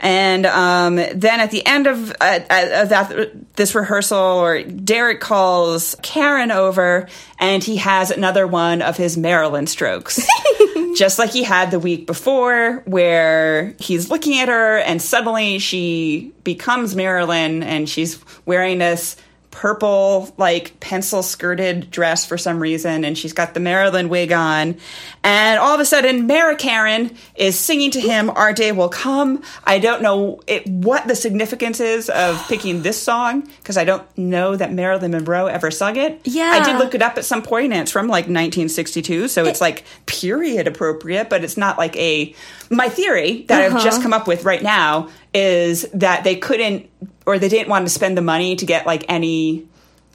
[0.00, 5.96] And um, then at the end of, uh, of that this rehearsal, or Derek calls
[6.02, 7.08] Karen over,
[7.38, 10.24] and he has another one of his Marilyn strokes,
[10.96, 16.32] just like he had the week before, where he's looking at her, and suddenly she
[16.44, 19.16] becomes Marilyn, and she's wearing this
[19.58, 24.76] purple like pencil skirted dress for some reason and she's got the Marilyn wig on.
[25.24, 29.42] And all of a sudden Mara Karen is singing to him our day will come.
[29.64, 34.06] I don't know it, what the significance is of picking this song because I don't
[34.16, 36.20] know that Marilyn Monroe ever sung it.
[36.22, 36.52] Yeah.
[36.52, 39.60] I did look it up at some point and it's from like 1962 so it's
[39.60, 42.32] like period appropriate but it's not like a
[42.70, 44.02] my theory that I've just uh-huh.
[44.02, 46.88] come up with right now is that they couldn't
[47.26, 49.66] or they didn't want to spend the money to get like any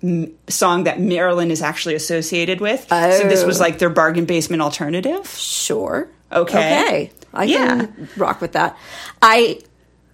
[0.01, 2.87] m- song that Marilyn is actually associated with.
[2.89, 3.63] So this was Oh.
[3.63, 5.27] like their bargain basement alternative.
[5.29, 6.07] Sure.
[6.31, 6.83] Okay.
[6.85, 7.11] Okay.
[7.33, 7.67] I Yeah.
[7.67, 8.75] can rock with that.
[9.21, 9.59] I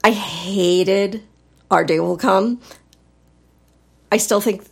[0.04, 1.22] I hated
[1.72, 2.60] Our Day Will Come.
[4.12, 4.64] I still think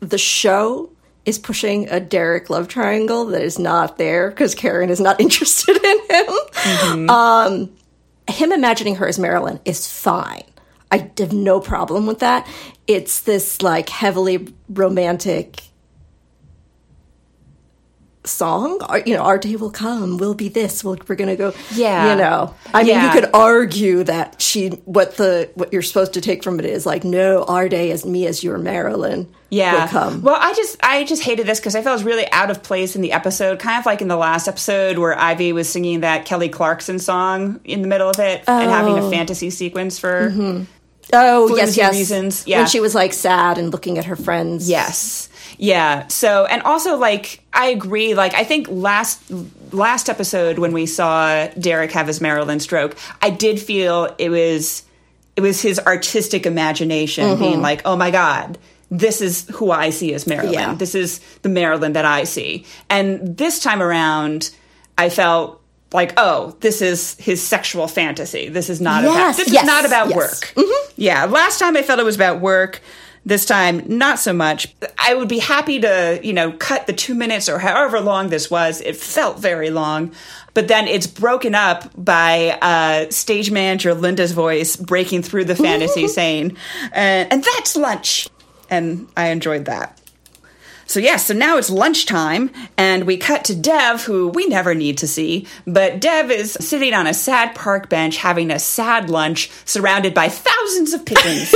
[0.00, 0.90] the show
[1.26, 5.76] is pushing a Derek love triangle that is not there because Karen is not interested
[5.76, 6.26] in him.
[6.26, 7.10] Mm-hmm.
[7.10, 7.70] Um,
[8.30, 10.44] him imagining her as Marilyn is fine.
[10.90, 12.48] I have no problem with that.
[12.86, 15.62] It's this like heavily romantic
[18.24, 18.82] song.
[18.82, 20.18] Our, you know, our day will come.
[20.18, 20.84] We'll be this.
[20.84, 21.54] We'll, we're gonna go.
[21.74, 22.10] Yeah.
[22.10, 23.06] You know, I mean, Yeah.
[23.06, 26.84] you could argue that she what the what you're supposed to take from it is
[26.84, 29.82] like, no, our day as me as your Marilyn Yeah.
[29.82, 30.22] will come.
[30.22, 32.62] Well, I just I just hated this because I felt it was really out of
[32.62, 36.00] place in the episode, kind of like in the last episode where Ivy was singing
[36.00, 39.10] that Kelly Clarkson song in the middle of it and having a oh.
[39.10, 40.64] fantasy sequence for mm-hmm.
[41.14, 41.94] oh yes, yes.
[41.94, 42.58] reasons, yeah.
[42.58, 44.68] When she was like sad and looking at her friends.
[44.68, 45.29] Yes.
[45.62, 46.06] Yeah.
[46.08, 49.20] So, and also like I agree like I think last
[49.72, 54.82] last episode when we saw Derek have his Marilyn stroke, I did feel it was
[55.36, 57.42] it was his artistic imagination Mm-hmm.
[57.42, 58.56] being like, "Oh my god,
[58.90, 60.54] this is who I see as Marilyn.
[60.54, 60.74] Yeah.
[60.74, 64.50] This is the Marilyn that I see." And this time around,
[64.96, 65.60] I felt
[65.92, 68.48] like, "Oh, this is his sexual fantasy.
[68.48, 70.40] This is not about Yes, this yes, is not about yes.
[70.40, 70.60] Mm-hmm.
[70.60, 72.80] work." Yeah, last time I felt it was about work.
[73.24, 74.74] This time, not so much.
[74.98, 78.50] I would be happy to, you know, cut the two minutes or however long this
[78.50, 78.80] was.
[78.80, 80.12] It felt very long.
[80.54, 86.08] But then it's broken up by uh, stage manager Linda's voice breaking through the fantasy
[86.08, 86.56] saying,
[86.92, 88.28] and, and that's lunch.
[88.70, 90.00] And I enjoyed that.
[90.86, 94.98] So, yeah, so now it's lunchtime, and we cut to Dev, who we never need
[94.98, 95.46] to see.
[95.64, 100.28] But Dev is sitting on a sad park bench having a sad lunch surrounded by
[100.28, 101.54] thousands of pigeons.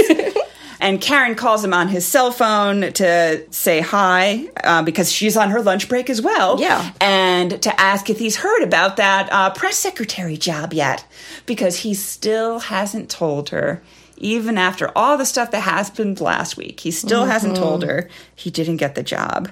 [0.80, 5.50] And Karen calls him on his cell phone to say hi uh, because she's on
[5.50, 6.60] her lunch break as well.
[6.60, 6.92] Yeah.
[7.00, 11.04] And to ask if he's heard about that uh, press secretary job yet
[11.46, 13.82] because he still hasn't told her.
[14.16, 18.48] Even after all the stuff that happened last week, he still hasn't told her he
[18.48, 19.50] didn't get the job.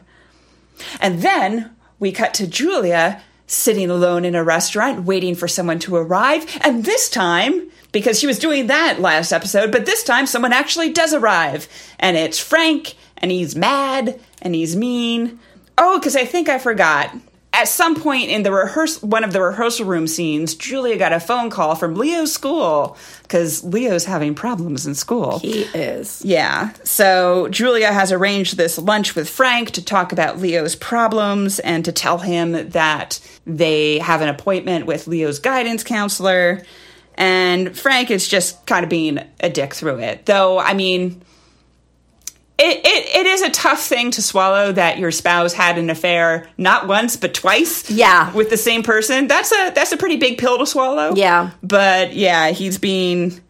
[1.01, 5.97] And then we cut to Julia sitting alone in a restaurant waiting for someone to
[5.97, 6.47] arrive.
[6.63, 10.93] And this time, because she was doing that last episode, but this time someone actually
[10.93, 11.69] does arrive.
[11.99, 15.39] And it's Frank, and he's mad, and he's mean.
[15.79, 17.15] Oh, because I think I forgot.
[17.55, 21.21] At some point in the rehearsal, one of the rehearsal room scenes, Julia got a
[21.21, 25.39] phone call from Leo's school because Leo's having problems in school.
[25.39, 26.23] He is.
[26.25, 26.73] Yeah.
[26.83, 31.93] So Julia has arranged this lunch with Frank to talk about Leo's problems and to
[31.93, 36.63] tell him that they have an appointment with Leo's guidance counselor.
[37.17, 40.27] And Frank is just kind of being a dick through it.
[40.27, 41.23] Though, I mean,
[42.59, 46.49] it, it, it is a tough thing to swallow that your spouse had an affair
[46.57, 47.91] not once but twice.
[47.91, 48.33] Yeah.
[48.33, 49.27] With the same person.
[49.27, 51.15] That's a that's a pretty big pill to swallow.
[51.15, 51.51] Yeah.
[51.63, 53.41] But yeah, he's being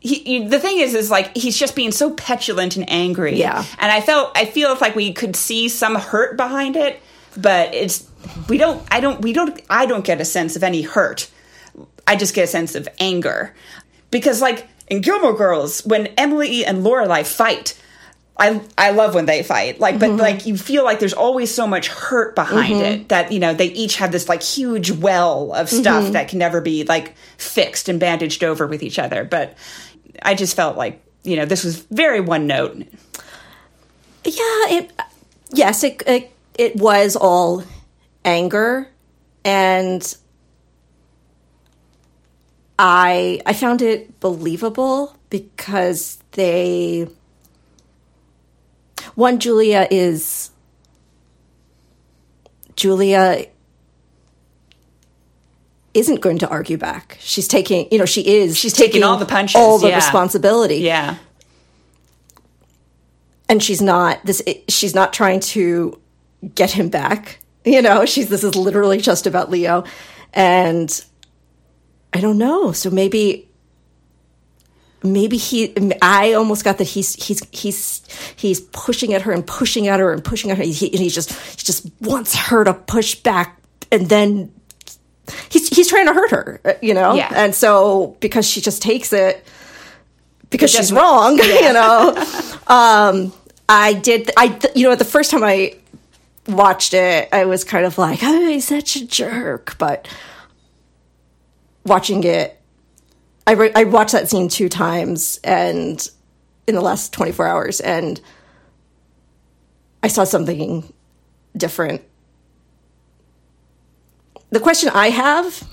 [0.00, 3.36] he, the thing is, is like he's just being so petulant and angry.
[3.36, 3.64] Yeah.
[3.78, 7.00] and I felt I feel like we could see some hurt behind it,
[7.36, 8.08] but it's
[8.48, 8.86] we don't.
[8.90, 9.20] I don't.
[9.20, 9.60] We don't.
[9.68, 11.30] I don't get a sense of any hurt.
[12.06, 13.54] I just get a sense of anger.
[14.10, 17.80] Because, like in Gilmore Girls, when Emily and Lorelai fight.
[18.38, 19.80] I, I love when they fight.
[19.80, 20.18] Like but mm-hmm.
[20.18, 23.00] like you feel like there's always so much hurt behind mm-hmm.
[23.00, 26.12] it that you know they each have this like huge well of stuff mm-hmm.
[26.12, 29.24] that can never be like fixed and bandaged over with each other.
[29.24, 29.56] But
[30.20, 32.76] I just felt like you know this was very one note.
[34.24, 34.92] Yeah, it
[35.54, 37.64] yes, it it, it was all
[38.22, 38.88] anger.
[39.46, 40.16] And
[42.78, 47.08] I I found it believable because they
[49.14, 50.50] one Julia is
[52.76, 53.46] Julia
[55.94, 57.16] isn't going to argue back.
[57.20, 58.58] She's taking, you know, she is.
[58.58, 59.96] She's taking all the punches, all the yeah.
[59.96, 61.16] responsibility yeah
[63.48, 65.98] and she's not this she's not trying to
[66.54, 69.84] get him back you know she's this is literally just about leo
[70.32, 71.04] and
[72.16, 72.72] i don't know.
[72.72, 73.48] So maybe
[75.02, 78.02] maybe he i almost got that he's he's he's
[78.34, 80.64] he's pushing at her and pushing at her and pushing at her.
[80.64, 83.60] He, and he just he just wants her to push back
[83.92, 84.52] and then
[85.50, 87.14] he's he's trying to hurt her you know?
[87.14, 87.30] Yeah.
[87.34, 89.44] and so because she just takes it
[90.50, 92.14] because It she's wrong you know?
[92.66, 93.32] Um
[93.68, 95.76] i did i you know the first time i
[96.48, 100.08] watched it i was kind of like oh he's such a jerk but
[101.86, 102.60] watching it
[103.46, 106.10] i re- i watched that scene two times and
[106.66, 108.20] in the last 24 hours and
[110.02, 110.92] i saw something
[111.56, 112.02] different.
[114.50, 115.66] The question i have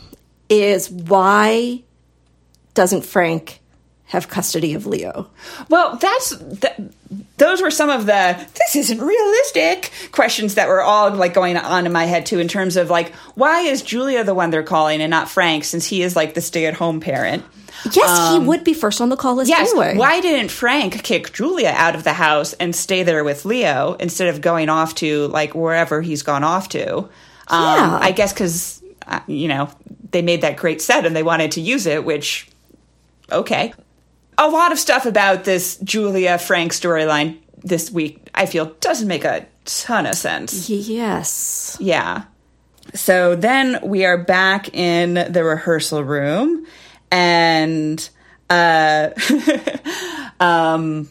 [0.49, 1.83] is why
[2.73, 3.59] doesn't frank
[4.07, 5.27] have custody of leo
[5.69, 6.73] Well, that's th-
[7.37, 11.85] those were some of the this isn't realistic questions that were all like going on
[11.85, 15.01] in my head too in terms of like why is Julia the one they're calling
[15.01, 17.43] and not Frank since he is like the stay-at-home parent.
[17.91, 21.33] yes he would be first on the call list Yes, anyway why didn't Frank kick
[21.33, 25.27] Julia out of the house and stay there with Leo instead of going off to
[25.29, 26.97] like wherever he's gone off to?
[26.97, 27.07] Um,
[27.49, 27.97] Yeah.
[28.01, 29.69] I guess because uh, you know
[30.11, 32.47] they made that great set and they wanted to use it, which
[33.31, 33.73] okay.
[34.37, 39.23] A lot of stuff about this Julia Frank storyline this week, I feel, doesn't make
[39.23, 40.69] a ton of sense.
[40.69, 42.23] yes Yeah.
[42.93, 46.65] So then we are back in the rehearsal room
[47.11, 48.09] and
[48.49, 49.09] uh
[50.39, 51.09] um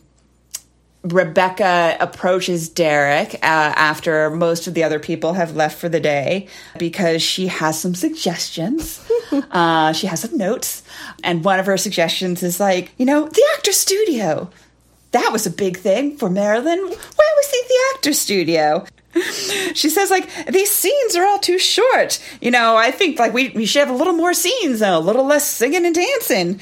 [1.05, 6.47] Rebecca approaches Derek uh, after most of the other people have left for the day
[6.79, 9.05] because she has some suggestions.
[9.51, 10.85] uh, she has some notes.
[11.23, 14.51] And one of her suggestions is like, you know, the actor studio.
[15.13, 16.79] That was a big thing for Marilyn.
[16.79, 18.87] Why was he the actor studio?
[19.75, 22.19] She says, like, these scenes are all too short.
[22.41, 25.27] You know, I think like we, we should have a little more scenes, a little
[25.27, 26.61] less singing and dancing.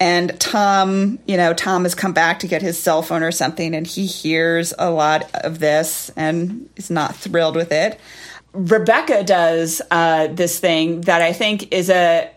[0.00, 3.74] And Tom, you know, Tom has come back to get his cell phone or something,
[3.74, 7.98] and he hears a lot of this and is not thrilled with it.
[8.52, 12.30] Rebecca does uh, this thing that I think is a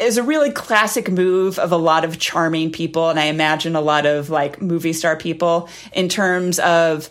[0.00, 3.80] is a really classic move of a lot of charming people, and I imagine a
[3.80, 7.10] lot of like movie star people in terms of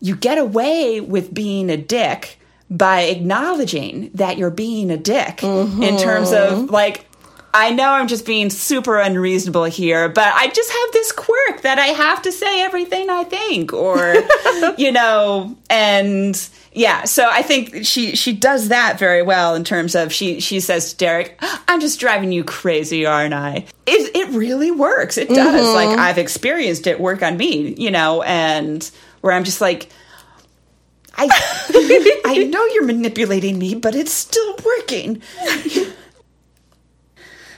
[0.00, 2.38] you get away with being a dick
[2.70, 5.96] by acknowledging that you're being a dick in mm-hmm.
[5.96, 7.06] terms of like
[7.54, 11.78] I know I'm just being super unreasonable here, but I just have this quirk that
[11.78, 14.16] I have to say everything I think or
[14.76, 16.36] you know and
[16.74, 20.58] yeah, so I think she she does that very well in terms of she she
[20.58, 25.16] says to Derek, "I'm just driving you crazy, aren't I?" It it really works.
[25.16, 25.66] It does.
[25.66, 25.74] Mm-hmm.
[25.74, 29.88] Like I've experienced it work on me, you know, and where I'm just like
[31.16, 31.28] I
[32.24, 35.22] I know you're manipulating me, but it's still working.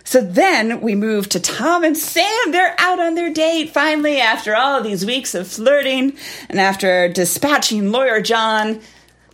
[0.09, 2.53] So then we move to Tom and Sam.
[2.53, 6.17] They're out on their date finally after all these weeks of flirting
[6.49, 8.81] and after dispatching lawyer John.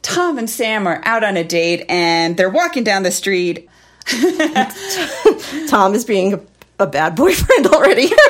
[0.02, 3.68] Tom and Sam are out on a date and they're walking down the street.
[5.68, 6.40] Tom is being a,
[6.80, 8.10] a bad boyfriend already.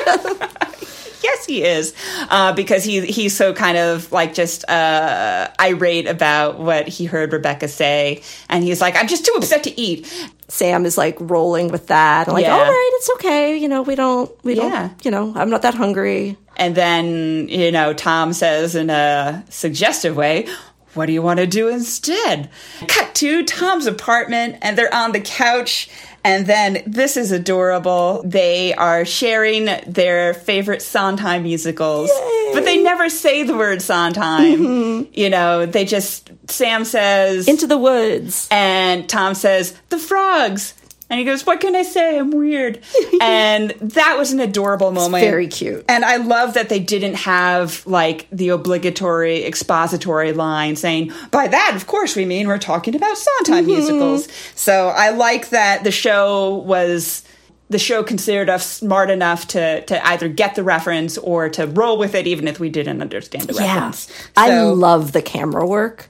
[1.23, 1.93] Yes, he is,
[2.29, 7.31] uh, because he he's so kind of like just uh, irate about what he heard
[7.31, 10.05] Rebecca say, and he's like, "I'm just too upset to eat."
[10.49, 12.27] Sam is like rolling with that.
[12.27, 12.55] Like, Yeah.
[12.57, 13.55] all right, it's okay.
[13.55, 14.89] You know, we don't, we Yeah.
[14.89, 16.35] don't, you know, I'm not that hungry.
[16.57, 20.47] And then, you know, Tom says in a suggestive way,
[20.93, 22.49] what do you want to do instead?
[22.87, 25.89] Cut to Tom's apartment, and they're on the couch.
[26.25, 28.21] And then this is adorable.
[28.23, 32.09] They are sharing their favorite Sondheim musicals,
[32.53, 34.59] but they never say the word Sondheim.
[34.59, 35.11] Mm-hmm.
[35.13, 38.47] You know, they just, Sam says, Into the woods.
[38.51, 40.73] and Tom says, the frogs.
[41.13, 42.17] And he goes, What can I say?
[42.17, 42.79] I'm weird.
[43.21, 45.23] and that was an adorable moment.
[45.23, 45.85] very cute.
[45.87, 51.73] And I love that they didn't have like the obligatory expository line saying, By that,
[51.75, 54.27] of course, we mean we're talking about Sondheim musicals.
[54.55, 57.23] So I like that the show was.
[57.69, 61.97] The show considered us smart enough to, to either get the reference or to roll
[61.99, 63.75] with it, even if we didn't understand the Yeah.
[63.75, 64.09] reference.
[64.35, 66.09] I love the camera work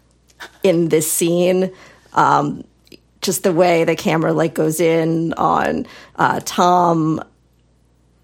[0.63, 1.71] in this scene.
[2.13, 2.63] Um,
[3.23, 7.21] just the way the camera like goes in on uh, Tom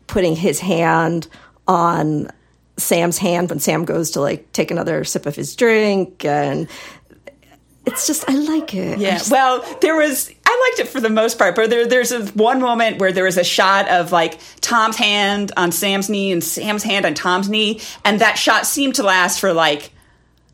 [0.07, 1.27] putting his hand
[1.67, 2.29] on
[2.77, 6.67] Sam's hand when Sam goes to like take another sip of his drink and
[7.85, 8.99] it's just I like it.
[8.99, 9.17] Yeah.
[9.17, 12.25] just- Well, there was I liked it for the most part, but there there's a,
[12.27, 16.43] one moment where there was a shot of like Tom's hand on Sam's knee and
[16.43, 19.91] Sam's hand on Tom's knee, and that shot seemed to last for like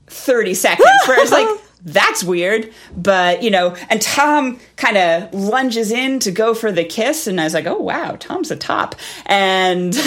[0.07, 0.87] 30 seconds.
[1.07, 1.47] Where it's like
[1.86, 6.83] that's weird, but you know, and Tom kind of lunges in to go for the
[6.83, 8.95] kiss, and I was like, oh wow, Tom's a top,
[9.27, 9.93] and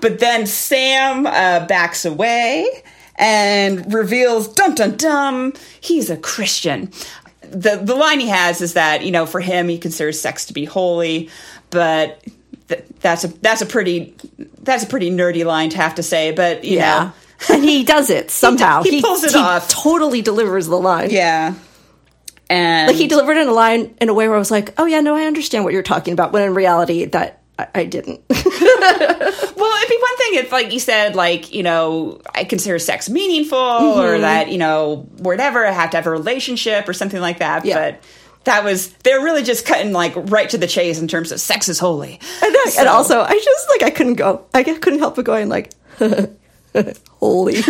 [0.00, 2.66] but then Sam uh, backs away
[3.16, 6.90] and reveals, dum dum dum, he's a Christian.
[7.42, 10.52] The the line he has is that you know for him he considers sex to
[10.52, 11.30] be holy,
[11.70, 12.24] but
[12.66, 14.16] th- that's a that's a pretty
[14.62, 16.32] that's a pretty nerdy line to have to say.
[16.32, 17.04] But you yeah.
[17.04, 17.12] know,
[17.50, 18.82] and he does it somehow.
[18.82, 19.68] he pulls it he off.
[19.68, 21.10] Totally delivers the line.
[21.10, 21.54] yeah,
[22.50, 24.86] and Like he delivered in a line in a way where I was like, "Oh
[24.86, 28.20] yeah, no, I understand what you're talking about." When in reality, that I, I didn't.
[29.56, 33.08] Well, it'd be one thing if, like you said, like you know, I consider sex
[33.08, 34.22] meaningful, or mm-hmm.
[34.22, 37.64] that you know, whatever, I have to have a relationship or something like that.
[37.64, 37.74] Yeah.
[37.92, 38.02] But
[38.44, 41.68] that was they're really just cutting like right to the chase in terms of sex
[41.68, 42.14] is holy.
[42.42, 44.44] and, I- So- and also, I just like I couldn't go.
[44.52, 45.70] I couldn't help but going like,
[47.20, 47.62] "Holy."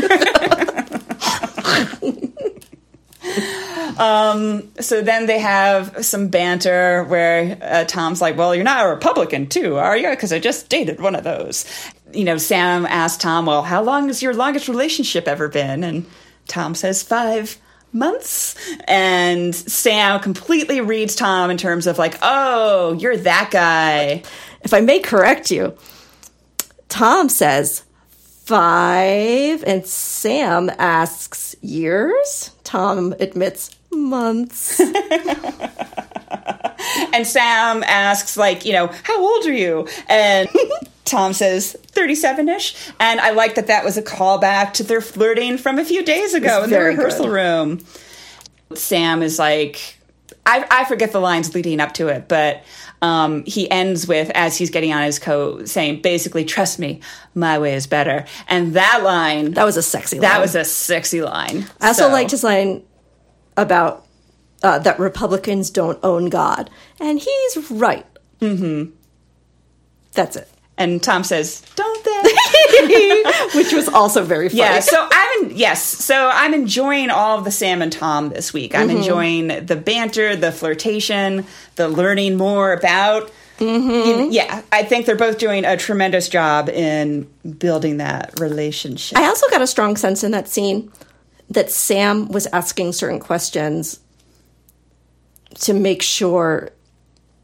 [4.81, 9.47] so then they have some banter where uh, Tom's like, "Well, you're not a Republican,
[9.47, 10.11] too, are you?
[10.11, 11.65] Because I just dated one of those."
[12.13, 16.07] You know, Sam asks Tom, "Well, how long has your longest relationship ever been?" And
[16.49, 17.59] Tom says, five
[17.93, 24.23] months." And Sam completely reads Tom in terms of like, "Oh, you're that guy."
[24.65, 25.77] if I may correct you,
[26.89, 27.84] Tom says
[28.45, 32.51] five, and Sam asks years.
[32.65, 34.81] Tom admits months.
[37.13, 39.87] And Sam asks, like, you know, how old are you?
[40.09, 40.49] And
[41.05, 42.91] Tom says 37 ish.
[42.99, 46.35] And I like that that was a callback to their flirting from a few days
[46.35, 47.33] ago in the rehearsal good.
[47.33, 47.85] room.
[48.75, 49.97] Sam is like,
[50.47, 52.63] I, I forget the lines leading up to it, but
[53.03, 57.01] um, he ends with, as he's getting on his coat, saying, basically, trust me,
[57.35, 58.25] my way is better.
[58.49, 60.17] And that line, that, was a sexy.
[60.17, 60.23] line.
[60.23, 61.67] That was a sexy line.
[61.81, 62.83] I also So- liked his line
[63.57, 64.07] about
[64.63, 68.07] uh, that Republicans don't own God, and he's right.
[68.41, 68.93] Mm-hmm.
[70.13, 70.49] That's it.
[70.77, 73.23] And Tom says, don't they?
[73.55, 74.61] Which was also very funny.
[74.61, 78.75] Yeah, so I'm yes, so I'm enjoying all of the Sam and Tom this week.
[78.75, 78.99] I'm mm-hmm.
[78.99, 81.47] enjoying the banter, the flirtation,
[81.77, 83.31] the learning more about.
[83.59, 84.33] you- mm-hmm.
[84.33, 87.29] yeah, I think they're both doing a tremendous job in
[87.59, 89.17] building that relationship.
[89.19, 90.91] I also got a strong sense in that scene
[91.51, 94.01] that Sam was asking certain questions
[95.61, 96.71] to make sure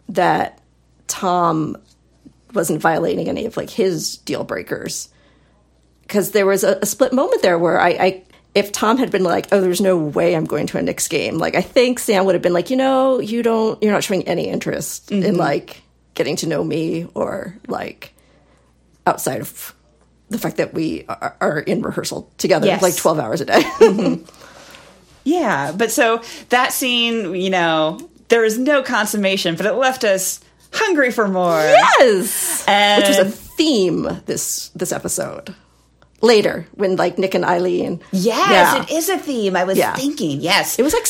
[0.08, 0.60] that
[1.06, 1.76] Tom
[2.54, 5.08] wasn't violating any of like his deal breakers.
[6.10, 9.22] Because there was a, a split moment there where I, I, if Tom had been
[9.22, 12.24] like, "Oh, there's no way I'm going to a Knicks game," like I think Sam
[12.24, 15.36] would have been like, "You know, you don't, you're not showing any interest in mm-hmm.
[15.36, 15.82] like
[16.14, 18.12] getting to know me or like
[19.06, 19.72] outside of
[20.30, 22.82] the fact that we are, are in rehearsal together Yes.
[22.82, 23.60] like 12 hours a day.
[23.62, 24.24] Mm-hmm.
[25.22, 28.00] yeah, but so that scene, you know,
[28.30, 30.40] there was no consummation, but it left us
[30.72, 31.60] hungry for more.
[31.60, 32.64] yes.
[32.66, 35.54] And Which was a theme this this episode.
[36.22, 38.00] Later when like Nick and Eileen.
[38.12, 38.82] yes, Yeah.
[38.82, 39.56] it is a theme.
[39.56, 39.94] I was Yeah.
[39.94, 40.40] thinking.
[40.40, 40.78] Yes.
[40.78, 41.06] It was like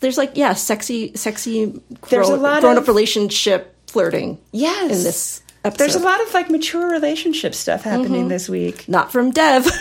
[0.00, 1.78] there's like yeah, sexy sexy
[2.08, 4.38] There's a grown, lot grown of- up relationship flirting.
[4.52, 4.82] Yes.
[4.96, 5.78] In this episode.
[5.78, 8.28] There's a lot of like mature relationship stuff happening mm-hmm.
[8.28, 8.88] this week.
[8.88, 9.66] not from Dev.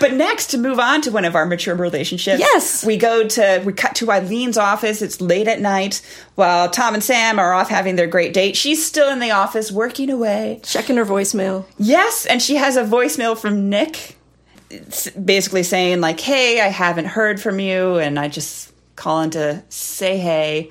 [0.00, 2.84] But next, to move on to one of our mature relationships, Yes.
[2.84, 5.02] we go to we cut to Eileen's office.
[5.02, 6.00] It's late at night
[6.34, 8.56] while Tom and Sam are off having their great date.
[8.56, 10.60] She's still in the office working away.
[10.62, 11.66] Checking her voicemail.
[11.78, 14.16] Yes, and she has a voicemail from Nick.
[15.22, 20.16] basically saying like, "Hey, I haven't heard from you, and I just calling to say
[20.18, 20.70] hey."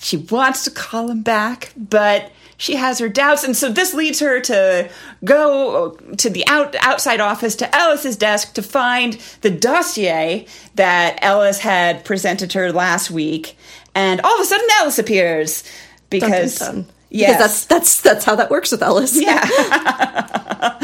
[0.00, 4.20] She wants to call him back, but she has her doubts, and so this leads
[4.20, 4.90] her to
[5.24, 11.58] go to the out, outside office to Ellis's desk to find the dossier that Ellis
[11.60, 13.56] had presented her last week,
[13.94, 15.64] and all of a sudden Ellis appears
[16.10, 16.92] because Dun, dun, dun.
[17.10, 19.20] yes, Because that's that's that's how that works with Ellis.
[19.20, 19.46] yeah.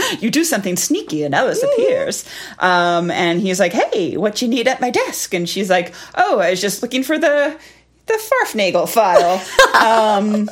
[0.20, 2.24] you do something sneaky and Ellis appears.
[2.58, 5.34] Um, and he's like, Hey, what you need at my desk?
[5.34, 7.58] And she's like, Oh, I was just looking for the
[8.06, 9.40] the Farfnagel file.
[9.74, 10.48] um,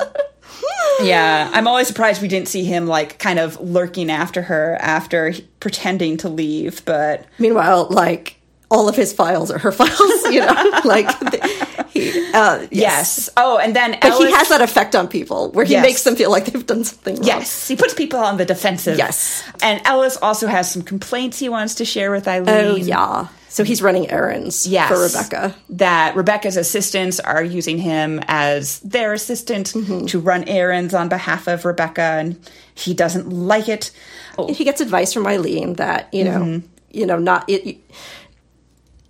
[1.03, 5.29] yeah, I'm always surprised we didn't see him like kind of lurking after her after
[5.29, 8.37] he- pretending to leave, but Meanwhile, like
[8.71, 9.91] all of his files are her files.
[10.33, 10.53] You know,
[10.85, 12.09] like the, he.
[12.33, 12.71] Uh, yes.
[12.71, 13.29] yes.
[13.37, 15.83] Oh, and then But Ellis, he has that effect on people where he Yes.
[15.83, 17.25] makes them feel like they've done something wrong.
[17.25, 18.97] Yes, he puts people on the defensive.
[18.97, 19.43] Yes.
[19.61, 22.49] and Ellis also has some complaints he wants to share with Eileen.
[22.49, 23.27] Oh yeah.
[23.55, 25.55] So he's running errands yes, for Rebecca.
[25.69, 30.07] That Rebecca's assistants are using him as their assistant Mm-hmm.
[30.07, 32.37] to run errands on behalf of Rebecca, and
[32.73, 33.91] he doesn't like it.
[34.37, 37.77] Oh, He gets advice from Eileen that you know, you know, not it.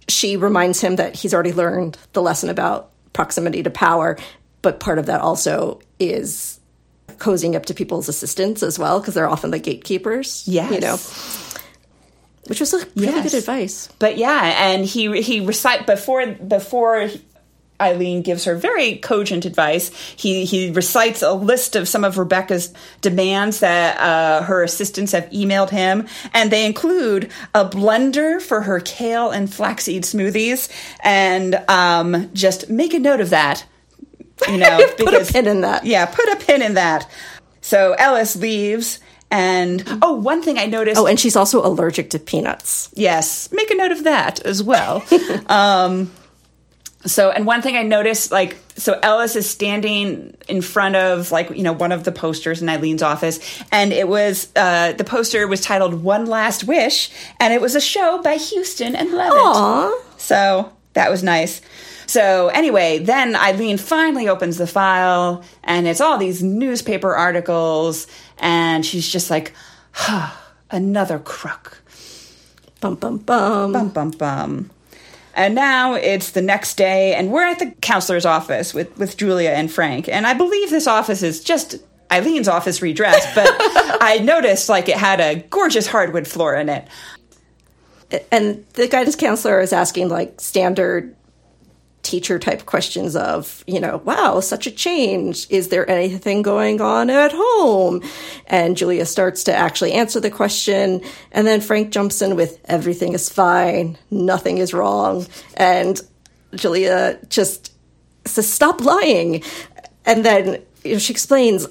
[0.07, 4.15] She reminds him that he's already learned the lesson about proximity to power,
[4.61, 6.59] but part of that also is
[7.17, 10.43] cozying up to people's assistants as well because they're often the gatekeepers.
[10.47, 10.71] Yes.
[10.71, 10.97] you know,
[12.47, 13.31] which was really Yes.
[13.31, 13.89] good advice.
[13.99, 17.09] But yeah, and he he recite before before
[17.81, 19.91] Eileen gives her very cogent advice.
[20.15, 25.25] He he recites a list of some of Rebecca's demands that uh, her assistants have
[25.31, 30.69] emailed him, and they include a blender for her kale and flaxseed smoothies,
[31.03, 33.65] and um, just make a note of that.
[34.47, 35.85] You know, Put a pin in that.
[35.85, 37.09] Yeah, put a pin in that.
[37.61, 38.99] So Ellis leaves.
[39.31, 40.99] And oh, one thing I noticed.
[40.99, 42.89] Oh, and she's also allergic to peanuts.
[42.93, 45.03] Yes, make a note of that as well.
[45.47, 46.11] um,
[47.05, 51.51] so, and one thing I noticed, like, so Ellis is standing in front of, like,
[51.51, 53.39] you know, one of the posters in Eileen's office,
[53.71, 57.81] and it was, uh, the poster was titled One Last Wish, and it was a
[57.81, 59.37] show by Houston and Levitt.
[59.37, 60.01] Aw.
[60.17, 61.61] So, that was nice.
[62.07, 68.07] So, anyway, then Eileen finally opens the file, and it's all these newspaper articles,
[68.39, 69.53] and she's just like,
[69.91, 70.31] huh,
[70.71, 71.81] another crook.
[72.81, 73.71] Bum bum bum.
[73.71, 74.69] Bum bum bum.
[75.33, 79.49] And now it's the next day, and we're at the counselor's office with, with Julia
[79.49, 80.07] and Frank.
[80.07, 81.75] And I believe this office is just
[82.09, 83.47] Eileen's office redressed, but
[84.01, 86.87] I noticed like it had a gorgeous hardwood floor in it.
[88.31, 91.15] and the guidance counselor is asking like standard
[92.05, 95.47] teacher type questions of you know wow such a change.
[95.49, 98.01] Is there anything going on at home?
[98.47, 101.01] And julia starts to actually answer the question.
[101.31, 103.97] And then frank jumps in with everything is fine.
[104.11, 105.25] Nothing is wrong.
[105.57, 105.99] And
[106.53, 107.73] julia just
[108.25, 109.43] says stop lying.
[110.05, 111.67] And then you know, she explains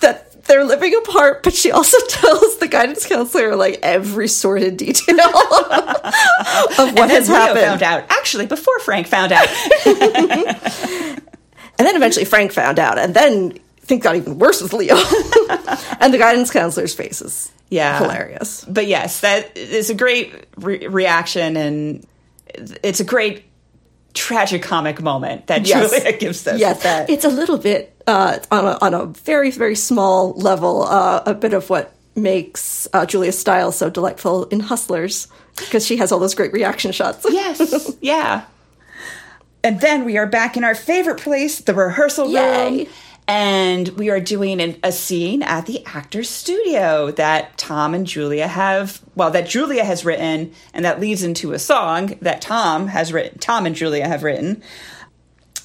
[0.00, 5.18] that they're living apart, but she also tells the guidance counselor like every sordid detail
[5.20, 7.60] of what And has Leo happened.
[7.60, 8.04] found out.
[8.10, 9.48] Actually, before Frank found out.
[11.76, 14.94] And then eventually Frank found out, and then things got even worse with Leo.
[16.00, 17.50] and the guidance counselor's faces.
[17.68, 17.98] Yeah.
[17.98, 18.64] hilarious.
[18.68, 22.06] but yes, that is a great re- reaction, and
[22.84, 23.42] it's a great
[24.14, 25.90] tragicomic moment that Yes.
[25.90, 26.60] Julia gives us.
[26.60, 30.82] Yes, That- it's a little bit uh, on a on a very very small level,
[30.82, 35.96] uh, a bit of what makes uh, Julia's style so delightful in Hustlers because she
[35.96, 37.26] has all those great reaction shots.
[37.28, 38.44] Yes, yeah.
[39.62, 42.78] And then we are back in our favorite place, the rehearsal Yay.
[42.78, 42.86] room.
[43.26, 48.46] And we are doing an, a scene at the actor's studio that Tom and Julia
[48.46, 53.14] have, well, that Julia has written, and that leads into a song that Tom has
[53.14, 54.62] written, Tom and Julia have written.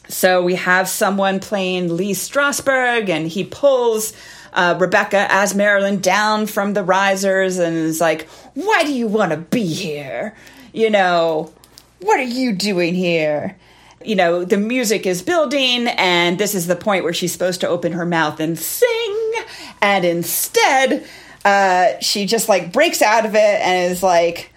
[0.09, 4.13] So we have someone playing Lee Strasberg, and he pulls
[4.53, 9.31] uh, Rebecca as Marilyn down from the risers and is like, Why do you want
[9.31, 10.35] to be here?
[10.73, 11.53] You know,
[12.01, 13.55] what are you doing here?
[14.03, 17.67] You know, the music is building, and this is the point where she's supposed to
[17.67, 19.33] open her mouth and sing,
[19.81, 21.05] and instead,
[21.45, 24.51] uh, she just like breaks out of it and is like,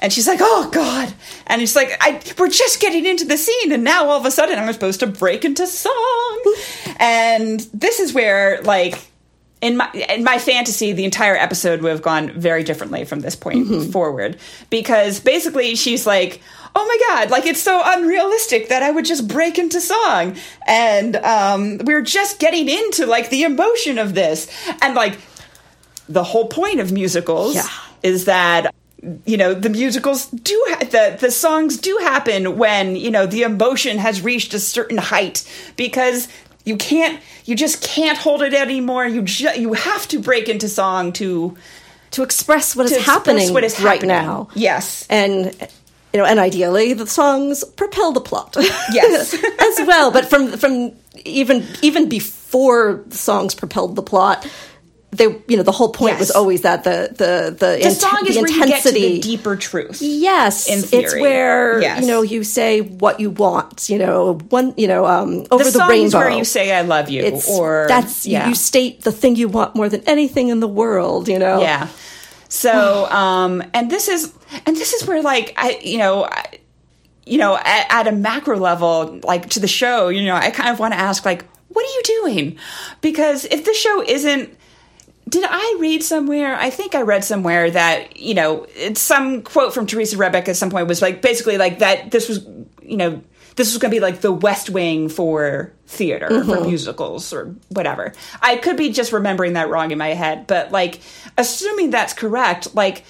[0.00, 1.12] and she's like, "Oh God!"
[1.46, 4.30] And it's like, "I we're just getting into the scene, and now all of a
[4.30, 6.54] sudden I'm supposed to break into song."
[6.98, 8.98] And this is where, like,
[9.60, 13.36] in my in my fantasy, the entire episode would have gone very differently from this
[13.36, 14.38] point forward,
[14.70, 16.40] because basically she's like,
[16.74, 20.36] "Oh my God!" Like it's so unrealistic that I would just break into song,
[20.66, 24.48] and um, we we're just getting into like the emotion of this,
[24.80, 25.18] and like
[26.08, 27.68] the whole point of musicals Yeah.
[28.02, 28.74] is that
[29.24, 33.42] you know the musicals do ha- the the songs do happen when you know the
[33.42, 36.28] emotion has reached a certain height because
[36.64, 40.68] you can't you just can't hold it anymore you ju- you have to break into
[40.68, 41.56] song to
[42.10, 44.08] to express what is to express happening what is right happening.
[44.08, 44.48] now.
[44.54, 45.54] yes and
[46.12, 48.56] you know, and ideally the songs propel the plot.
[48.92, 49.32] Yes.
[49.60, 50.10] as well.
[50.10, 50.90] But from from
[51.24, 54.44] even even before the songs propelled the plot,
[55.12, 58.24] they you know the whole point was always that the the the, the int- song
[58.28, 59.00] is the where you get to intensity.
[59.16, 62.00] the deeper truth Yes, in it's where Yes.
[62.02, 63.88] you know you say what you want.
[63.90, 66.06] You know, one you know um, over the the, song rainbow.
[66.06, 68.48] is where you say I love you it's or that's yeah.
[68.48, 71.26] you state the thing you want more than anything in the world.
[71.28, 71.88] You know, Yeah.
[72.48, 74.32] So, um, and this is,
[74.66, 76.58] and this is where, like, I, you know, I,
[77.24, 80.68] you know, at, at a macro level, like to the show, you know, I kind
[80.70, 82.58] of want to ask, like, what are you doing?
[83.02, 84.56] Because if the show isn't,
[85.30, 86.54] did I read somewhere?
[86.56, 90.56] I think I read somewhere that, you know, it's some quote from Teresa Rebeck at
[90.56, 92.44] some point was like, basically, like, that this was,
[92.82, 93.22] you know,
[93.56, 98.12] this was going to be like the West Wing for theater, for musicals, or whatever.
[98.42, 101.00] I could be just remembering that wrong in my head, but like,
[101.38, 103.04] assuming that's correct, like,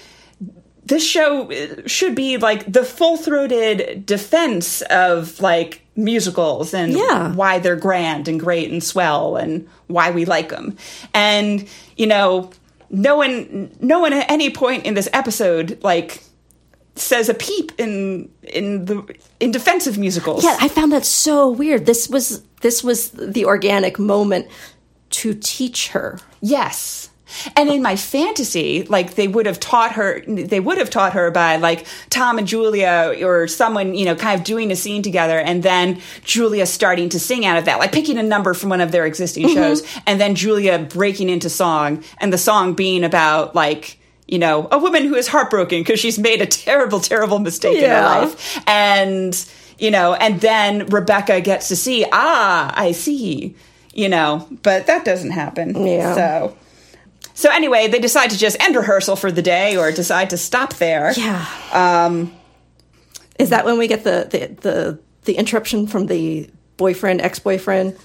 [0.83, 7.33] this show uh, should be like the full-throated defense of like musicals and Yeah.
[7.33, 10.75] why they're grand and great and swell and why we like them.
[11.13, 11.67] And
[12.01, 12.49] you know,
[12.89, 16.23] no one no one at any point in this episode like
[16.95, 20.43] says a peep in in the in defense of musicals.
[20.43, 21.85] Yeah, I found that so weird.
[21.85, 24.47] This was this was the organic moment
[25.11, 26.17] to teach her.
[26.41, 27.10] Yes.
[27.55, 31.31] And in my fantasy, like they would have taught her, they would have taught her
[31.31, 35.39] by like Tom and Julia or someone, you know, kind of doing a scene together
[35.39, 38.81] and then Julia starting to sing out of that, like picking a number from one
[38.81, 43.55] of their existing shows and then Julia breaking into song and the song being about
[43.55, 47.77] like, you know, a woman who is heartbroken because she's made a terrible, terrible mistake
[47.77, 48.61] in her life.
[48.65, 49.45] And,
[49.77, 53.55] you know, and then Rebecca gets to see, ah, I see,
[53.93, 55.85] you know, but that doesn't happen.
[55.85, 56.15] Yeah.
[56.15, 56.57] So,
[57.33, 60.75] so anyway, they decide to just end rehearsal for the day or decide to stop
[60.75, 61.13] there.
[61.13, 61.45] Yeah.
[61.71, 62.33] Um,
[63.39, 67.97] Is that when we get the the the, the interruption from the boyfriend, ex boyfriend?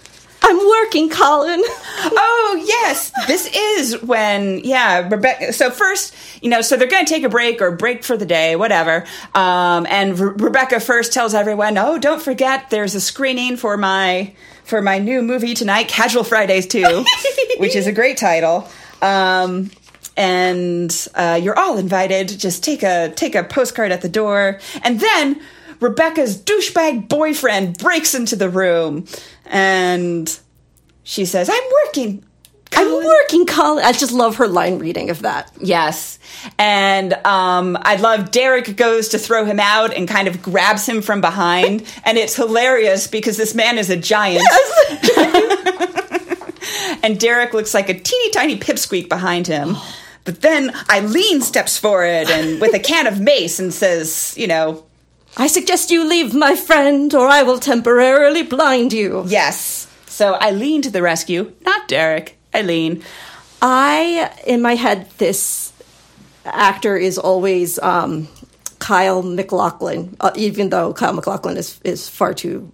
[0.43, 1.61] I'm working, Colin.
[1.65, 5.53] oh yes, this is when yeah, Rebecca.
[5.53, 8.27] So first, you know, so they're going to take a break or break for the
[8.27, 9.05] day, whatever.
[9.35, 14.35] Um, and Re- Rebecca first tells everyone, "Oh, don't forget, there's a screening for my
[14.63, 17.05] for my new movie tonight, Casual Fridays 2,
[17.57, 18.69] which is a great title."
[19.03, 19.71] Um,
[20.17, 22.29] and uh, you're all invited.
[22.29, 25.41] Just take a take a postcard at the door, and then
[25.81, 29.07] Rebecca's douchebag boyfriend breaks into the room,
[29.45, 30.39] and
[31.03, 32.23] she says, "I'm working."
[32.77, 33.85] I'm working, Colin.
[33.85, 35.51] I just love her line reading of that.
[35.61, 36.19] Yes.
[36.59, 41.01] And um, I love Derek goes to throw him out and kind of grabs him
[41.01, 41.91] from behind.
[42.05, 44.47] and it's hilarious because this man is a giant.
[47.07, 49.77] and Derek looks like a teeny tiny pipsqueak behind him.
[50.25, 54.85] But then Eileen steps forward and with a can of mace and says, you know,
[55.37, 59.23] I suggest you leave, my friend, or I will temporarily blind you.
[59.29, 59.87] yes.
[60.09, 63.05] So Eileen to the rescue, not Derek, Eileen.
[63.63, 65.73] I, in my head, this
[66.45, 68.27] actor is always um,
[68.81, 72.73] Kyle MacLachlan, uh, even though Kyle MacLachlan is, is far too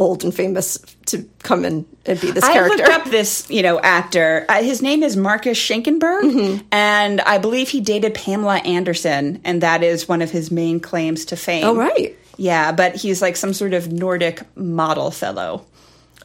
[0.00, 2.78] old and famous to come in and be this I character.
[2.78, 4.46] looked up this, you know, actor.
[4.48, 6.66] Uh, his name is Marcus Schenkenberg, Mm-hmm.
[6.72, 11.26] and I believe he dated Pamela Anderson, and that is one of his main claims
[11.26, 11.64] to fame.
[11.64, 12.16] Oh, right.
[12.38, 15.66] Yeah, but he's like some sort of Nordic model fellow,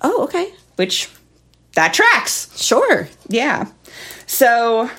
[0.01, 0.51] Oh, okay.
[0.77, 1.09] which
[1.73, 2.49] that tracks.
[2.61, 3.09] Sure.
[3.27, 3.65] Yeah.
[4.25, 4.89] So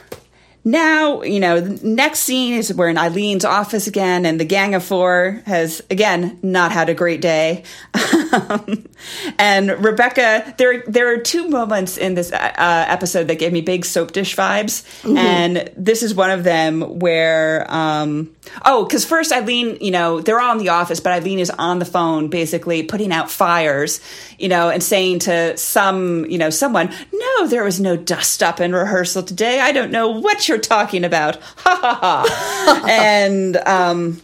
[0.67, 4.75] now, you know, the next scene is we're in Eileen's office again, and the Gang
[4.75, 7.63] of Four has, again, not had a great day.
[9.39, 12.49] and Rebecca, there, there are two moments in this uh,
[12.89, 14.85] episode that gave me big soap dish vibes.
[15.17, 20.41] And this is one of them where, um, oh, because first Eileen, you know, they're
[20.41, 24.01] all in the office, but Eileen is on the phone basically putting out fires,
[24.37, 28.61] you know, and saying to some, you know, someone, no, there was no dust up
[28.61, 29.61] in rehearsal today.
[29.61, 31.39] I don't know what you're talking about.
[31.57, 32.85] Ha ha ha.
[32.89, 34.21] and, um,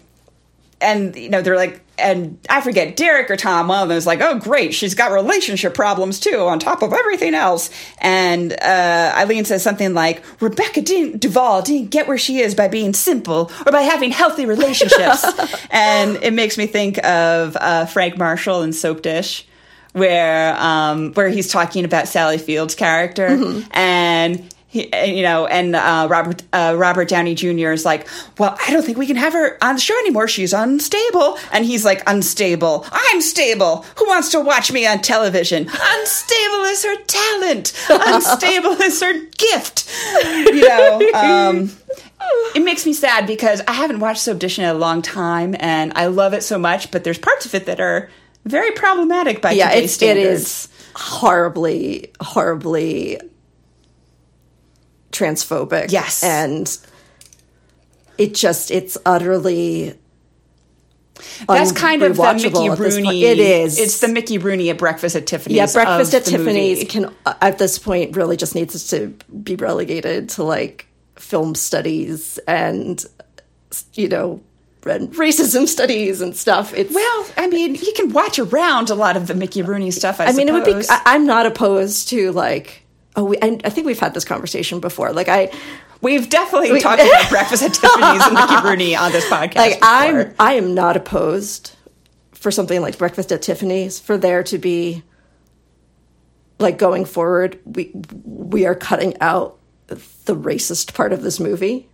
[0.82, 4.06] and you know they're like and i forget derek or tom one of them is
[4.06, 9.12] like oh great she's got relationship problems too on top of everything else and uh,
[9.16, 13.50] eileen says something like rebecca didn't duvall didn't get where she is by being simple
[13.64, 15.24] or by having healthy relationships
[15.70, 19.46] and it makes me think of uh, frank marshall in soap dish
[19.92, 23.38] where um, where he's talking about sally field's character
[23.72, 27.72] and he, you know, and uh, Robert uh, Robert Downey Jr.
[27.72, 28.08] is like,
[28.38, 30.28] "Well, I don't think we can have her on the show anymore.
[30.28, 32.86] She's unstable." And he's like, "Unstable?
[32.90, 33.84] I'm stable.
[33.96, 35.68] Who wants to watch me on television?
[35.68, 37.74] Unstable is her talent.
[37.90, 39.90] Unstable is her gift."
[40.24, 41.10] You know.
[41.12, 41.70] Um,
[42.54, 46.06] it makes me sad because I haven't watched Dish in a long time, and I
[46.06, 46.90] love it so much.
[46.90, 48.08] But there's parts of it that are
[48.46, 50.40] very problematic by yeah, today's it standards.
[50.40, 53.18] is horribly, horribly
[55.12, 55.92] transphobic.
[55.92, 56.24] Yes.
[56.24, 56.76] and
[58.18, 59.98] it just it's utterly.
[61.46, 63.06] That's kind of the Mickey unrewatchable at this point.
[63.06, 63.24] Rooney.
[63.24, 63.78] It is.
[63.78, 65.56] It's the Mickey Rooney at Breakfast at Tiffany's.
[65.56, 65.66] yeah.
[65.72, 66.86] Breakfast at Tiffany's movie.
[66.86, 69.08] can uh, at this point really just needs to
[69.42, 70.86] be relegated to like
[71.16, 73.04] film studies and
[73.94, 74.40] you know
[74.84, 76.74] and racism studies and stuff.
[76.74, 80.20] It's Well, I mean, you can watch around a lot of the Mickey Rooney stuff.
[80.20, 80.74] I, I mean, it would be.
[80.74, 82.81] I, I'm not opposed to like.
[83.16, 85.12] Oh, we, I, I think we've had this conversation before.
[85.12, 85.50] Like I,
[86.00, 89.54] We've definitely talked about Breakfast at Tiffany's and Mickey Rooney on this podcast.
[89.56, 89.78] like.
[89.82, 90.34] I'm.
[90.40, 91.76] I am not opposed
[92.32, 95.02] for something like Breakfast at Tiffany's for there to be.
[96.58, 97.90] Like going forward, we
[98.24, 99.58] we are cutting out
[99.88, 101.88] the racist part of this movie.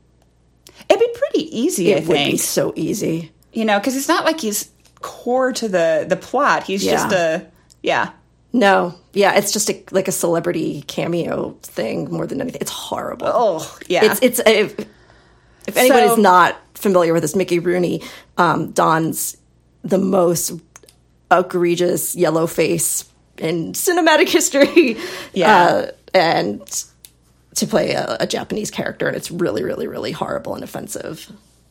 [0.88, 2.30] It'd be pretty easy, I It would think.
[2.32, 3.32] be so easy.
[3.52, 6.64] you know, because it's not like he's core to the the plot.
[6.64, 7.46] He's just a
[7.82, 8.10] yeah.
[8.52, 12.60] No, yeah, it's just a, like a celebrity cameo thing more than anything.
[12.62, 13.26] It's horrible.
[13.30, 14.04] Oh yeah.
[14.04, 14.78] It's it's if,
[15.66, 18.02] if anybody's So- not familiar with this, Mickey Rooney
[18.38, 19.36] um, dons
[19.82, 20.52] the most
[21.30, 23.04] egregious yellow face
[23.36, 24.96] in cinematic history.
[25.34, 25.54] Yeah.
[25.64, 26.84] uh, and
[27.56, 31.30] to play a, a Japanese character, and it's really, really, really horrible and offensive.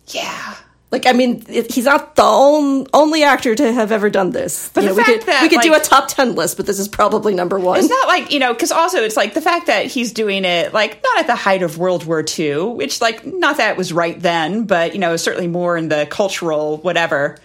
[0.10, 0.56] yeah.
[0.90, 4.70] Like, I mean, it, he's not the on, only actor to have ever done this.
[4.70, 6.56] But You the know, we fact could that, we could do a top ten list,
[6.56, 7.80] but this is probably number one.
[7.80, 10.74] It's not like, you know, because also it's like the fact that he's doing it,
[10.74, 13.92] like, not at the height of World War II, which, like, not that it was
[13.92, 17.38] right then, but, you know, certainly more in the cultural, whatever,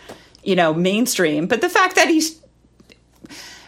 [0.44, 1.48] you know, mainstream.
[1.48, 2.40] But the fact that he's.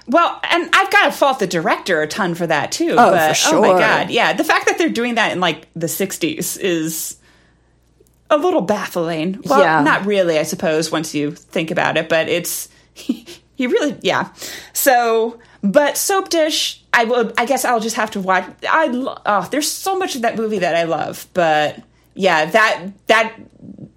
[0.07, 2.93] Well, and I've got to fault the director a ton for that too.
[2.93, 5.67] Oh, but, for Oh my god, yeah, the fact that they're doing that in like
[5.75, 7.17] the '60s is
[8.31, 9.41] a little baffling.
[9.45, 9.83] Well, Yeah.
[9.83, 12.69] not really, I suppose, once you think about it, but it's
[13.07, 14.31] you really, yeah.
[14.73, 17.33] So, but Soap Dish, I will.
[17.39, 18.45] I guess I'll just have to watch.
[18.69, 18.89] I
[19.27, 21.83] oh, there's so much of that movie that I love, but
[22.15, 23.35] yeah, that that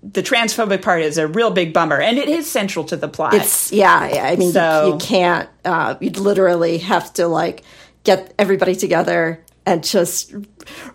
[0.03, 3.33] the transphobic part is a real big bummer, and it is central to the plot.
[3.33, 4.23] It's yeah, yeah.
[4.25, 5.49] I mean, So- you, you can't.
[5.65, 7.63] Uh, you'd literally have to like
[8.03, 10.31] get everybody together and just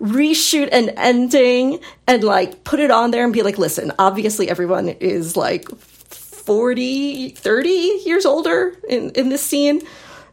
[0.00, 4.88] reshoot an ending and like put it on there and be like, listen, obviously everyone
[4.88, 9.82] is like 40, 30 years older in in this scene,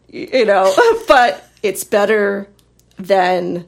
[0.08, 0.74] you know,
[1.08, 2.48] but it's better
[2.98, 3.68] than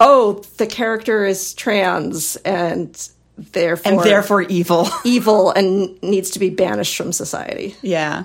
[0.00, 4.88] oh, the character is trans and therefore and therefore evil.
[5.04, 7.76] evil and needs to be banished from society.
[7.82, 8.24] Yeah.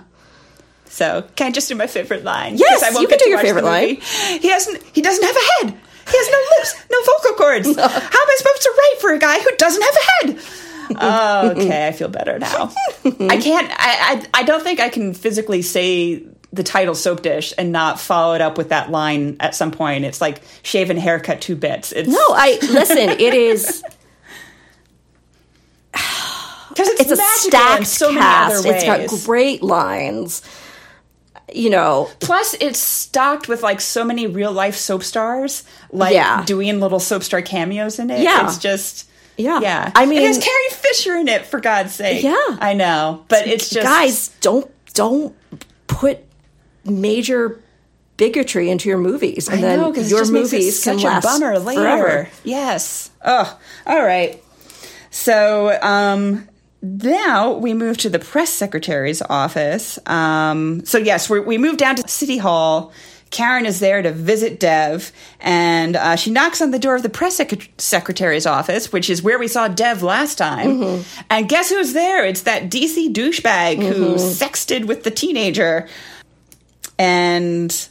[0.93, 2.55] So can I just do my favorite line?
[2.55, 3.95] Yes, I won't you can do your favorite line.
[4.39, 4.83] He hasn't.
[4.93, 5.79] He doesn't have a head.
[6.11, 7.75] He has no lips, no vocal cords.
[7.75, 10.39] How am I supposed to write for a guy who doesn't have a head?
[10.95, 12.71] Okay, I feel better now.
[13.05, 13.71] I can't.
[13.71, 13.73] I,
[14.33, 14.41] I.
[14.41, 16.21] I don't think I can physically say
[16.51, 20.05] the title "soap dish" and not follow it up with that line at some point.
[20.05, 21.91] It's like shaven haircut two bits.
[21.93, 22.97] It's No, I listen.
[23.09, 23.81] It is.
[25.93, 28.53] because it's, It's a stacked so many cast.
[28.59, 28.83] other ways.
[28.83, 30.43] It's got great lines.
[31.53, 36.43] You know, Plus, it's stocked with like so many real life soap stars, like Yeah.
[36.45, 38.21] doing little soap star cameos in it.
[38.21, 38.45] Yeah.
[38.45, 39.59] it's just Yeah.
[39.61, 39.91] yeah.
[39.95, 42.23] I mean, it has Carrie Fisher in it for God's sake.
[42.23, 42.35] Yeah.
[42.59, 45.35] I know, but it's just guys, don't don't
[45.87, 46.19] put
[46.85, 47.59] major
[48.17, 50.83] bigotry into your movies, and I then know because your it just makes it movies
[50.83, 51.81] can last bummer later.
[51.81, 52.29] forever.
[52.43, 53.09] Yes.
[53.25, 54.41] Oh, all right.
[55.11, 56.47] So um,
[56.83, 59.97] now we move to the press secretary's office.
[60.05, 62.91] Um, so yes, we're, we move down to City Hall.
[63.31, 67.09] Karen is there to visit Dev, and uh, she knocks on the door of the
[67.09, 70.67] press sec- secretary's office, which is where we saw Dev last time.
[70.67, 71.23] Mm-hmm.
[71.31, 72.25] And guess who's there?
[72.25, 75.87] It's that DC douchebag who sexted with the teenager.
[76.99, 77.89] And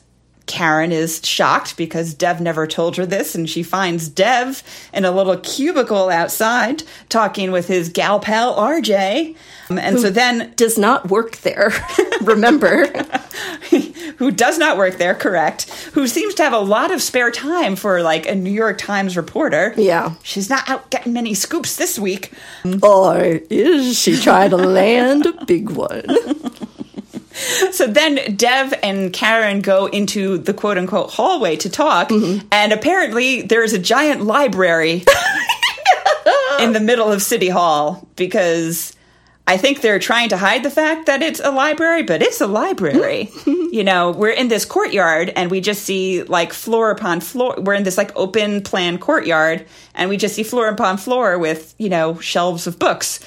[0.52, 5.10] Karen is shocked because Dev never told her this, and she finds Dev in a
[5.10, 9.34] little cubicle outside talking with his gal pal RJ.
[9.70, 11.72] Um, and so then, Does not work there.
[12.20, 12.86] Remember,
[14.18, 17.74] who does not work there, correct, who seems to have a lot of spare time
[17.74, 19.72] for like a New York Times reporter.
[19.78, 20.16] Yeah.
[20.22, 22.30] She's not out getting many scoops this week.
[22.82, 26.04] or is she trying to land a big one?
[27.72, 32.46] so then Dev and Karen go into the quote unquote hallway to talk, Mm-hmm.
[32.52, 35.04] and apparently there's a giant library
[36.60, 38.94] in the middle of City Hall because
[39.46, 42.46] I think they're trying to hide the fact that it's a library, but it's a
[42.46, 43.30] library.
[43.46, 47.56] you know, we're in this courtyard and we just see like floor upon floor.
[47.58, 51.74] We're in this like open plan courtyard and we just see floor upon floor with,
[51.78, 53.18] you know, shelves of books.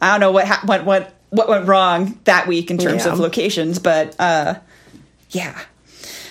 [0.00, 3.12] I don't know what ha- what what what went wrong that week in terms Yeah.
[3.12, 4.54] of locations, but uh
[5.30, 5.58] yeah.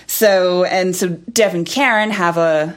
[0.08, 2.76] So and so Dev and Karen have a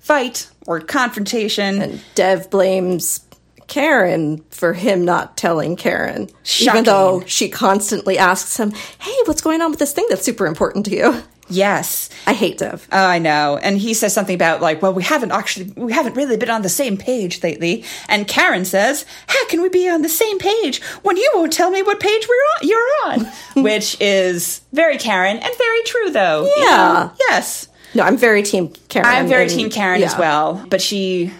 [0.00, 1.80] fight or confrontation.
[1.82, 3.20] And Dev blames
[3.66, 6.72] Karen for him not telling Karen, Shocking.
[6.80, 10.46] even though she constantly asks him, "Hey, what's going on with this thing that's super
[10.46, 12.08] important to you?" Yes.
[12.26, 12.86] I hate Dev.
[12.92, 13.58] Oh, I know.
[13.62, 16.62] And he says something about like, well, we haven't actually, we haven't really been on
[16.62, 17.84] the same page lately.
[18.08, 21.70] And Karen says, how can we be on the same page when you won't tell
[21.70, 23.32] me what page we're on, you're on?
[23.64, 26.44] Which is very Karen and very true, though.
[26.44, 26.76] you Yeah.
[26.76, 27.12] know?
[27.30, 27.68] Yes.
[27.94, 29.06] No, I'm very team Karen.
[29.06, 30.64] I'm very and- team Karen as well.
[30.68, 31.32] But she,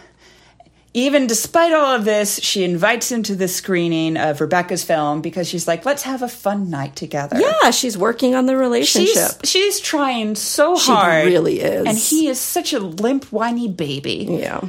[0.95, 5.49] even despite all of this, she invites him to the screening of Rebecca's film because
[5.49, 7.39] she's like, let's have a fun night together.
[7.41, 9.41] Yeah, she's working on the relationship.
[9.45, 11.25] She's, she's trying so hard.
[11.27, 11.85] She really is.
[11.87, 14.27] And he is such a limp, whiny baby.
[14.41, 14.61] yeah.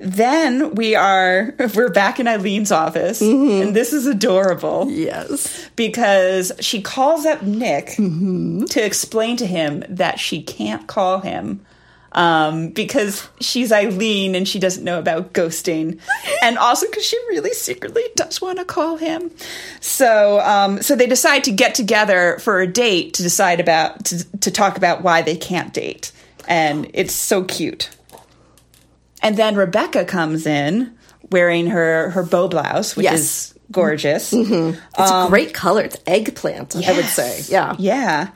[0.00, 3.20] Then we are, we're back in Eileen's office.
[3.20, 3.62] Mm-hmm.
[3.68, 5.68] And this is adorable Yes.
[5.74, 8.66] because she calls up Nick Mm-hmm.
[8.66, 11.66] to explain to him that she can't call him.
[12.18, 16.00] Um, because she's Eileen and she doesn't know about ghosting,
[16.42, 19.30] and also because she really secretly does want to call him.
[19.80, 24.38] So, um, so they decide to get together for a date to decide about to,
[24.40, 26.10] to talk about why they can't date,
[26.48, 27.88] and it's so cute.
[29.22, 30.96] And then Rebecca comes in
[31.30, 33.20] wearing her her bow blouse, which Yes.
[33.20, 34.32] is gorgeous.
[34.32, 35.82] It's a great color.
[35.82, 37.42] It's eggplant, I would say.
[37.48, 37.76] Yeah.
[37.78, 38.30] Yeah.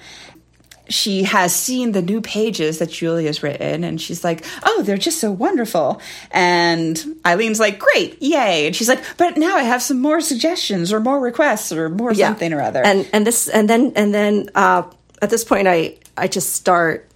[0.92, 5.18] She has seen the new pages that Julia's written, and she's like, "Oh, they're just
[5.20, 10.00] so wonderful." And Eileen's like, "Great, yay!" And she's like, "But now I have some
[10.00, 12.28] more suggestions, or more requests, or more Yeah.
[12.28, 14.82] something or other." And and this and then and then uh,
[15.22, 17.08] at this point, I I just start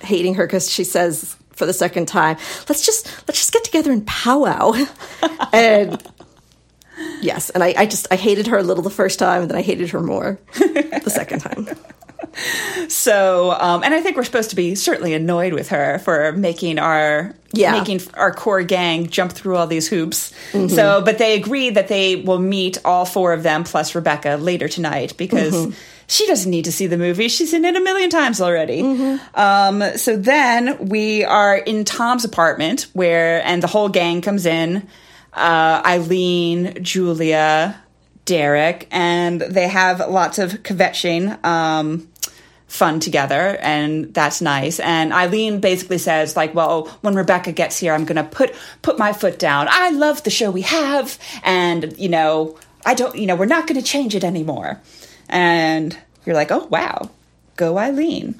[0.00, 2.36] hating her because she says for the second time,
[2.68, 4.74] "Let's just let's just get together and powwow."
[5.52, 6.02] and
[7.20, 9.56] yes, and I, I just I hated her a little the first time, and then
[9.58, 11.68] I hated her more the second time.
[12.88, 16.78] so, um, and I think we're supposed to be certainly annoyed with her for making
[16.78, 17.72] our Yeah.
[17.72, 20.32] making our core gang jump through all these hoops.
[20.52, 24.68] So, but they agree that they will meet all four of them plus Rebecca later
[24.68, 25.74] tonight because
[26.06, 28.80] she doesn't need to see the movie; she's seen it a million times already.
[29.34, 34.86] Um, so then we are in Tom's apartment where, and the whole gang comes in.
[35.32, 37.80] Uh, Eileen, Julia,
[38.28, 41.42] Derek, and they have lots of kvetching.
[41.44, 42.08] Um,
[42.66, 44.78] fun together and that's nice.
[44.78, 49.14] And eileen basically says like well when rebecca gets here i'm gonna put put my
[49.14, 49.68] foot down.
[49.70, 53.66] I love the show we have and you know i don't you know we're not
[53.66, 54.82] gonna change it anymore.
[55.30, 57.08] And you're like oh wow
[57.56, 58.38] go eileen.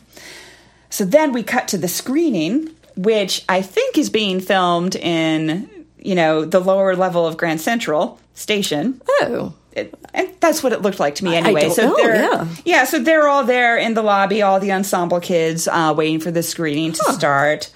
[0.91, 6.15] So then we cut to the screening which i think is being filmed in you
[6.15, 9.01] know the lower level of grand central station.
[9.09, 11.71] Oh, it, and that's what it looked like to me anyway.
[11.71, 12.85] so know, they're yeah.
[12.85, 16.43] so they're all there in the lobby, all the ensemble kids, uh, waiting for the
[16.43, 17.71] screening to start,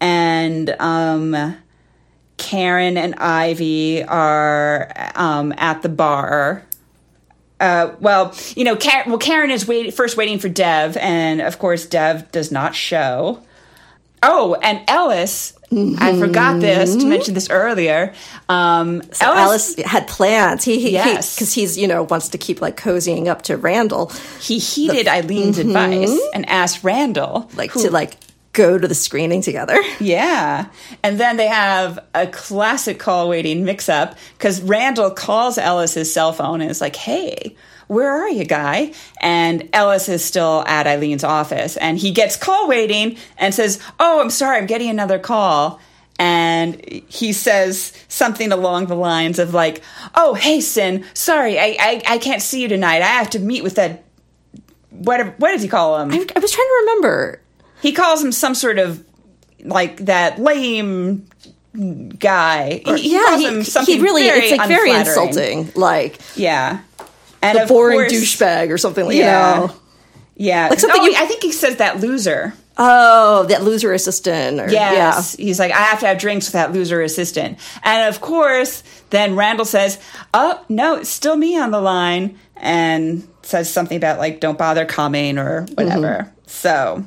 [0.00, 1.56] and um,
[2.36, 6.64] Karen and Ivy are um, at the bar.
[7.60, 11.58] Uh, well, you know, Karen, well, Karen is wait, first waiting for Dev, and of
[11.58, 13.42] course, Dev does not show.
[14.22, 18.12] Oh, and Ellis, I forgot this to mention this earlier.
[18.48, 20.64] Um, so Ellis had plans.
[20.64, 21.36] He, he, Yes.
[21.36, 24.10] because he's you know wants to keep like cozying up to Randall,
[24.40, 27.56] he heeded Eileen's advice and asked Randall, Mm-hmm.
[27.58, 28.16] like who- to like
[28.52, 29.78] go to the screening together.
[30.00, 30.66] yeah.
[31.04, 36.32] And then they have a classic call waiting mix up because Randall calls Ellis's cell
[36.32, 37.54] phone and is like, "Hey."
[37.90, 38.92] Where are you, guy?
[39.20, 44.20] And Ellis is still at Eileen's office, and he gets call waiting and says, "Oh,
[44.20, 45.80] I'm sorry, I'm getting another call."
[46.16, 49.82] And he says something along the lines of like,
[50.14, 53.02] "Oh, hey, Sin, sorry, I, I I can't see you tonight.
[53.02, 54.04] I have to meet with that
[54.90, 55.34] whatever.
[55.38, 56.12] What does he call him?
[56.12, 57.40] I, I was trying to remember.
[57.82, 59.04] he calls him some sort of
[59.64, 61.26] like that lame
[62.18, 62.82] guy.
[62.84, 66.20] He, he yeah, calls he, him something he really very it's like very insulting, like
[66.36, 66.80] Yeah,
[67.42, 69.22] and the boring course- douchebag or something like that.
[69.22, 69.60] Yeah.
[69.60, 69.74] you know.
[70.36, 72.54] Yeah, Like something you- I think he says that loser.
[72.78, 74.58] Oh, that loser assistant.
[74.58, 78.22] Or, Yes, he's like, I have to have drinks with that loser assistant, and of
[78.22, 79.98] course, then Randall says,
[80.32, 84.86] "Oh no, it's still me on the line," and says something about like don't bother
[84.86, 86.32] coming or whatever.
[86.46, 87.04] So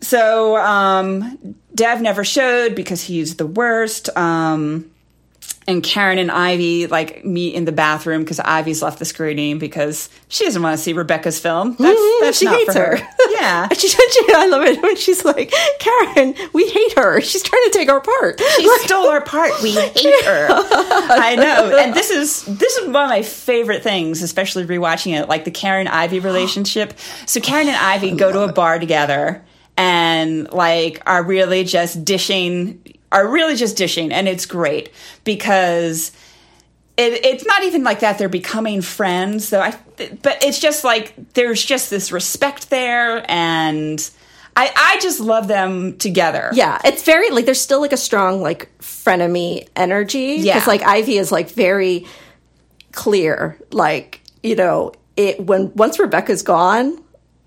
[0.00, 4.14] so um Dev never showed because he's the worst.
[4.16, 4.91] Um
[5.66, 10.08] and Karen and Ivy like meet in the bathroom because Ivy's left the screening because
[10.28, 11.76] she doesn't want to see Rebecca's film.
[11.78, 12.96] That's, mm-hmm, that's she not hates for her.
[12.96, 13.08] her.
[13.42, 13.66] Yeah.
[13.68, 13.96] And she, she,
[14.34, 17.20] I love it when she's like, Karen, we hate her.
[17.20, 18.40] She's trying to take our part.
[18.40, 19.60] She stole our part.
[19.62, 20.46] We hate her.
[20.50, 21.76] I know.
[21.76, 25.50] And this is this is one of my favorite things, especially rewatching it, like the
[25.50, 26.94] Karen Ivy relationship.
[27.26, 29.44] So Karen and Ivy go to a bar together
[29.76, 32.82] and like are really just dishing
[33.12, 34.90] are really just dishing and it's great
[35.24, 36.10] because
[36.96, 39.76] it, it's not even like that they're becoming friends so i
[40.22, 44.10] but it's just like there's just this respect there and
[44.56, 48.42] i i just love them together Yeah, it's very like there's still like a strong
[48.42, 50.36] like frenemy energy.
[50.38, 50.54] Yeah.
[50.54, 52.06] because like Ivy is like very
[52.92, 53.58] clear.
[53.70, 57.02] Like you know, it when once Rebecca's gone,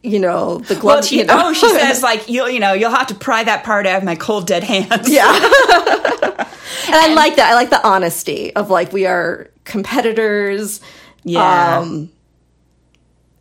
[0.06, 0.84] you know the glove.
[0.84, 3.44] Well, she, you know, oh, she says like you'll you know you'll have to pry
[3.44, 5.10] that part out of my cold dead hands.
[5.10, 5.32] yeah.
[6.88, 7.50] and I like that.
[7.52, 10.82] I like the honesty of like we are competitors.
[11.24, 11.80] Yeah.
[11.80, 12.12] Um,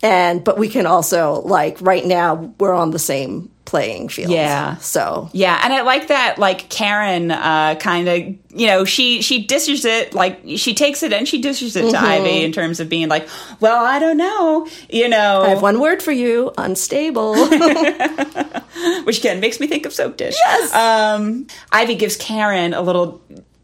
[0.02, 4.30] and but we can also like right now we're on the same playing field.
[4.30, 4.76] Yeah.
[4.76, 6.38] So Yeah, and I like that.
[6.38, 8.18] Like Karen, uh, kind of,
[8.56, 11.96] you know, she she dishes it like she takes it and she dishes it to
[11.96, 12.04] Mm-hmm.
[12.06, 15.80] Ivy in terms of being like, well, I don't know, you know, I have one
[15.80, 17.34] word for you: unstable.
[19.04, 20.36] which again makes me think of soap dish.
[20.44, 20.72] Yes.
[20.72, 23.20] Um, Ivy gives Karen a little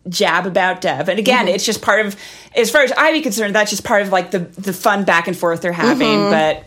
[0.08, 2.16] jab about Dev, and again, it's just part of,
[2.56, 5.36] as far as Ivy concerned, that's just part of like the the fun back and
[5.36, 6.30] forth they're having.
[6.30, 6.64] But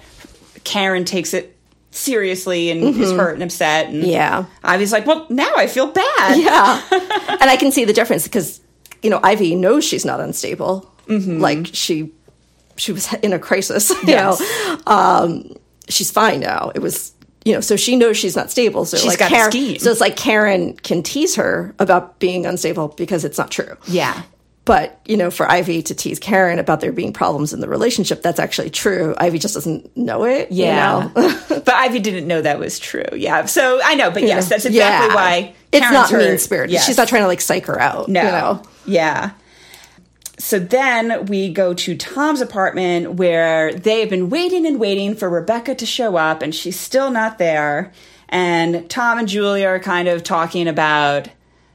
[0.63, 1.57] Karen takes it
[1.95, 4.45] seriously and is hurt and upset, and Yeah.
[4.63, 6.39] Ivy's like, well, now I feel bad.
[6.39, 6.81] yeah,
[7.39, 8.59] and I can see the difference because
[9.01, 10.89] you know Ivy knows she's not unstable.
[11.07, 12.11] Like she,
[12.77, 13.89] she was in a crisis.
[14.03, 14.39] You Yes.
[14.39, 15.53] know, um,
[15.89, 16.71] she's fine now.
[16.73, 17.11] It was
[17.45, 18.85] you know, so she knows she's not stable.
[18.85, 23.25] So She's like Karen, so it's like Karen can tease her about being unstable because
[23.25, 23.75] it's not true.
[23.85, 24.21] Yeah.
[24.65, 28.21] But you know, for Ivy to tease Karen about there being problems in the relationship,
[28.21, 29.13] that's actually true.
[29.17, 30.51] Ivy just doesn't know it.
[30.51, 31.09] you Yeah.
[31.15, 31.41] know?
[31.49, 33.03] but Ivy didn't know that was true.
[33.13, 33.43] Yeah.
[33.45, 35.15] So I know, but yes, that's exactly Yeah.
[35.15, 36.71] why it's not mean spirited.
[36.73, 36.85] Yes.
[36.85, 38.07] She's not trying to like psych her out.
[38.07, 38.21] No.
[38.21, 38.63] You know?
[38.85, 39.31] Yeah.
[40.39, 45.29] So then we go to Tom's apartment where they have been waiting and waiting for
[45.29, 47.91] Rebecca to show up, and she's still not there.
[48.29, 51.27] And Tom and Julia are kind of talking about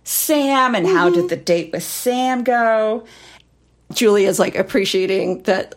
[0.09, 1.21] Sam and how Mm-hmm.
[1.21, 3.05] did the date with Sam go.
[3.93, 5.75] Julia's like appreciating that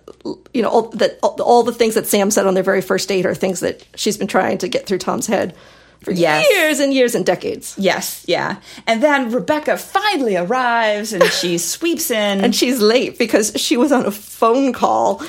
[0.54, 3.08] you know all, that all, all the things that Sam said on their very first
[3.08, 5.56] date are things that she's been trying to get through Tom's head
[6.02, 6.46] for Yes.
[6.52, 7.76] years and years and decades.
[7.78, 8.58] Yes, yeah.
[8.88, 12.44] And then Rebecca finally arrives and she sweeps in.
[12.44, 15.22] And she's late because she was on a phone call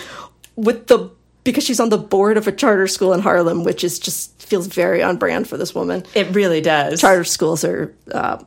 [0.56, 1.10] with the
[1.44, 4.66] because she's on the board of a charter school in Harlem, which is just feels
[4.66, 6.04] very on brand for this woman.
[6.14, 7.00] it really does.
[7.00, 8.42] Charter schools are uh,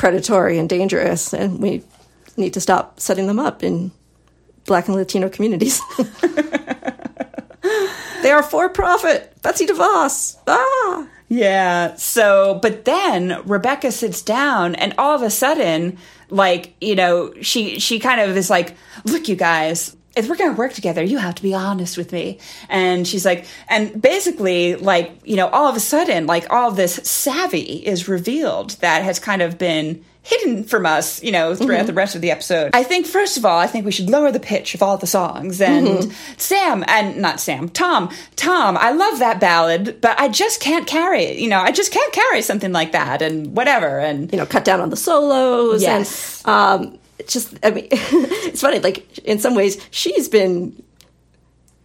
[0.00, 1.84] predatory and dangerous, and we
[2.38, 3.92] need to stop setting them up in
[4.64, 5.78] Black and Latino communities.
[8.22, 9.36] they are for profit.
[9.42, 10.38] Betsy DeVos.
[10.46, 11.06] Ah.
[11.28, 11.96] Yeah.
[11.96, 15.98] So, but then Rebecca sits down and all of a sudden,
[16.30, 20.52] like, you know, she, she kind of is like, look, you guys, if we're going
[20.52, 22.38] to work together, you have to be honest with me.
[22.68, 26.94] And she's like, and basically, like, you know, all of a sudden, like, all this
[26.94, 31.94] savvy is revealed that has kind of been hidden from us, you know, throughout the
[31.94, 32.70] rest of the episode.
[32.74, 35.06] I think, first of all, I think we should lower the pitch of all the
[35.06, 35.60] songs.
[35.62, 40.86] And Sam, and not Sam, Tom, Tom, I love that ballad, but I just can't
[40.86, 41.38] carry it.
[41.38, 43.98] You know, I just can't carry something like that and whatever.
[43.98, 45.82] And you know, cut down on the solos.
[45.82, 46.42] Yes.
[46.44, 48.80] And um, it's just, I mean, it's funny.
[48.80, 50.82] Like, in some ways, she's been,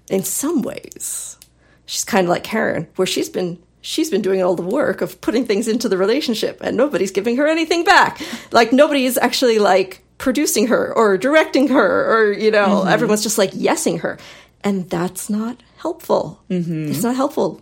[0.09, 1.37] in some ways,
[1.85, 3.59] she's kind of like Karen, where she's been.
[3.81, 7.37] She's been doing all the work of putting things into the relationship, and nobody's giving
[7.37, 8.19] her anything back.
[8.51, 12.87] Like nobody's actually like producing her or directing her, or you know, mm-hmm.
[12.87, 14.17] everyone's just like yesing her,
[14.63, 16.41] and that's not helpful.
[16.49, 16.89] Mm-hmm.
[16.89, 17.61] It's not helpful.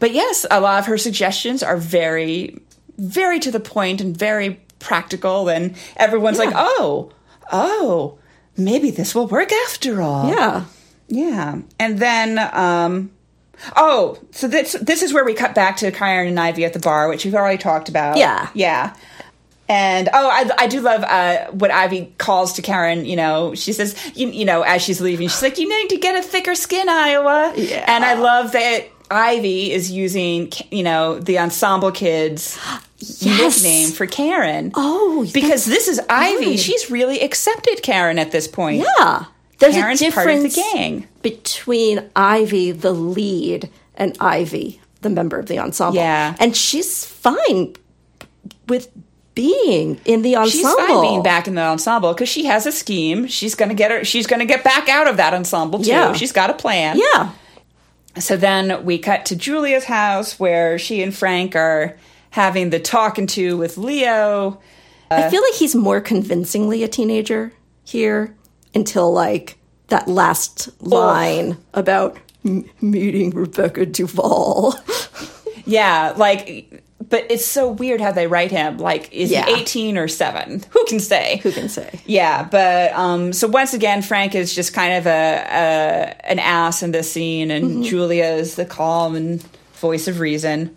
[0.00, 2.60] But yes, a lot of her suggestions are very,
[2.98, 5.48] very to the point and very practical.
[5.48, 7.10] And everyone's like, oh,
[7.50, 8.18] oh,
[8.56, 10.28] maybe this will work after all.
[10.28, 10.64] Yeah.
[11.08, 11.60] Yeah.
[11.78, 13.10] And then, um,
[13.74, 16.78] oh, so this, this is where we cut back to Karen and Ivy at the
[16.78, 18.16] bar, which we've already talked about.
[18.16, 18.48] Yeah.
[18.54, 18.94] Yeah.
[19.68, 23.06] And oh, I, I do love uh, what Ivy calls to Karen.
[23.06, 25.96] You know, she says, you, you know, as she's leaving, she's like, "You need to
[25.96, 27.82] get a thicker skin, Iowa." Yeah.
[27.88, 32.58] And I love that Ivy is using, you know, the ensemble kids
[32.98, 33.62] Yes.
[33.62, 34.72] nickname for Karen.
[34.74, 36.44] Oh, because this is Ivy.
[36.52, 36.58] good.
[36.60, 38.84] She's really accepted Karen at this point.
[38.98, 39.24] Yeah.
[39.58, 41.06] There's Karen's a part of the difference gang.
[41.22, 45.96] between Ivy, the lead, and Ivy, the member of the ensemble.
[45.96, 46.34] Yeah.
[46.40, 47.74] and she's fine
[48.68, 48.88] with
[49.34, 50.70] being in the ensemble.
[50.70, 53.26] She's fine being back in the ensemble because she has a scheme.
[53.26, 54.04] She's gonna get her.
[54.04, 55.90] She's gonna get back out of that ensemble too.
[55.90, 56.12] Yeah.
[56.14, 56.98] She's got a plan.
[56.98, 57.30] Yeah,
[58.18, 61.96] So then we cut to Julia's house where she and Frank are
[62.30, 64.60] having the talking to with Leo.
[65.10, 67.52] I feel like he's more convincingly a teenager
[67.84, 68.34] here
[68.74, 69.56] until like
[69.88, 74.74] that last line about m- meeting Rebecca Duvall.
[75.66, 78.78] Yeah, like, but it's so weird how they write him.
[78.78, 79.46] Like, is Yeah.
[79.46, 80.62] he 18 or 7?
[80.70, 81.40] Who can say?
[81.42, 82.00] Who can say?
[82.06, 86.82] Yeah, but um, so once again, Frank is just kind of a, a an ass
[86.82, 87.82] in this scene, and Mm-hmm.
[87.82, 89.42] Julia is the calm and
[89.74, 90.76] voice of reason.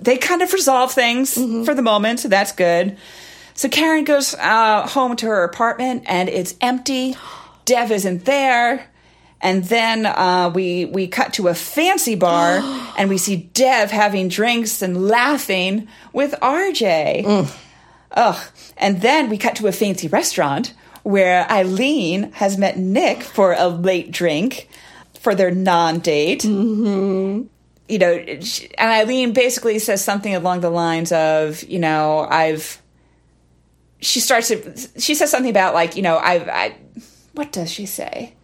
[0.00, 1.64] They kind of resolve things Mm-hmm.
[1.64, 2.96] for the moment, so that's good.
[3.54, 7.16] So Karen goes uh, home to her apartment, and it's empty.
[7.66, 8.89] Dev isn't there.
[9.42, 12.60] And then uh, we we cut to a fancy bar,
[12.98, 17.48] and we see Dev having drinks and laughing with RJ.
[18.12, 18.50] Ugh.
[18.76, 23.68] And then we cut to a fancy restaurant where Eileen has met Nick for a
[23.68, 24.68] late drink
[25.18, 26.42] for their non date.
[26.42, 27.46] Mm-hmm.
[27.88, 32.80] You know, and Eileen basically says something along the lines of, you know, I've.
[34.00, 34.76] She starts to.
[34.98, 36.48] She says something about, like, you know, I've.
[36.48, 36.76] I,
[37.32, 38.34] what does she say?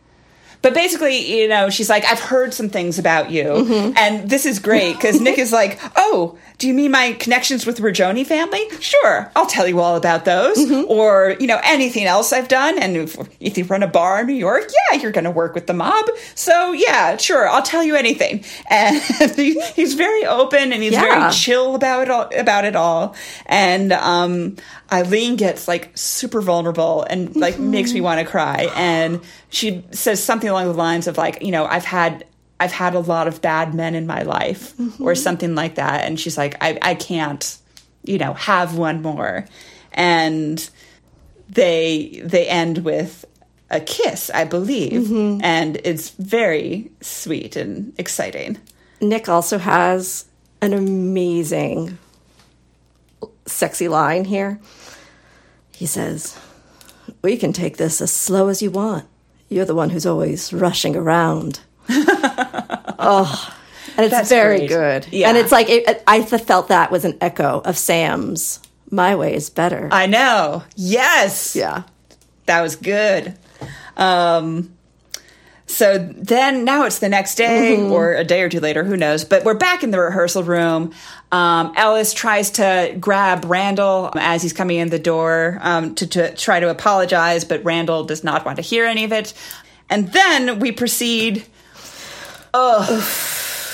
[0.66, 3.44] But basically, you know, she's like, I've heard some things about you.
[3.44, 3.92] Mm-hmm.
[3.96, 7.76] And this is great because Nick is like, Oh, do you mean my connections with
[7.76, 8.68] the Rajoni family?
[8.80, 10.58] Sure, I'll tell you all about those.
[10.58, 10.90] Mm-hmm.
[10.90, 12.80] Or, you know, anything else I've done.
[12.80, 15.54] And if, if you run a bar in New York, yeah, you're going to work
[15.54, 16.04] with the mob.
[16.34, 18.44] So, yeah, sure, I'll tell you anything.
[18.68, 19.00] And
[19.36, 21.00] he, he's very open and he's Yeah.
[21.00, 23.14] very chill about it all, about it all.
[23.46, 24.56] And um,
[24.92, 28.04] Eileen gets like super vulnerable and like makes me mm-hmm.
[28.04, 28.68] want to cry.
[28.74, 29.20] And
[29.56, 32.26] she says something along the lines of like, you know, I've had
[32.60, 35.14] I've had a lot of bad men in my life or mm-hmm.
[35.14, 36.04] something like that.
[36.04, 37.56] And she's like, I, I can't,
[38.04, 39.46] you know, have one more.
[39.92, 40.68] And
[41.48, 43.24] they they end with
[43.70, 45.04] a kiss, I believe.
[45.04, 45.40] Mm-hmm.
[45.42, 48.58] And it's very sweet and exciting.
[49.00, 50.26] Nick also has
[50.60, 51.96] an amazing
[53.46, 54.60] sexy line here.
[55.72, 56.38] He says,
[57.22, 59.06] We can take this as slow as you want.
[59.48, 61.60] You're the one who's always rushing around.
[61.88, 63.54] oh,
[63.96, 64.68] and it's That's very great.
[64.68, 65.06] good.
[65.12, 65.28] Yeah.
[65.28, 69.48] And it's like, it, I felt that was an echo of Sam's My Way is
[69.50, 69.88] Better.
[69.92, 70.64] I know.
[70.74, 71.54] Yes.
[71.54, 71.84] yeah.
[72.46, 73.36] That was good.
[73.96, 74.72] Um,
[75.66, 79.24] so then now it's the next day or a day or two later, who knows?
[79.24, 80.92] But we're back in the rehearsal room.
[81.32, 86.34] Um, Ellis tries to grab Randall as he's coming in the door um, to, to
[86.34, 89.34] try to apologize, but Randall does not want to hear any of it.
[89.90, 91.44] And then we proceed.
[92.54, 92.90] Ugh.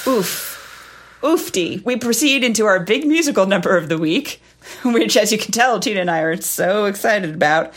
[0.06, 1.18] Oof.
[1.22, 1.84] Oofty.
[1.84, 4.42] We proceed into our big musical number of the week,
[4.84, 7.74] which, as you can tell, Tina and I are so excited about.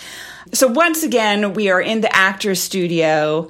[0.53, 3.49] So once again, we are in the actor's studio.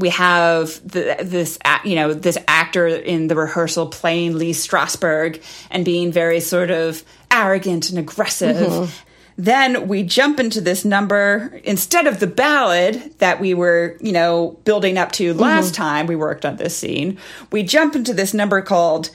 [0.00, 5.84] We have the, this, you know, this actor in the rehearsal playing Lee Strasberg and
[5.84, 8.56] being very sort of arrogant and aggressive.
[8.56, 9.06] Mm-hmm.
[9.36, 14.58] Then we jump into this number instead of the ballad that we were, you know,
[14.64, 15.82] building up to last mm-hmm.
[15.82, 17.16] time we worked on this scene.
[17.50, 19.10] We jump into this number called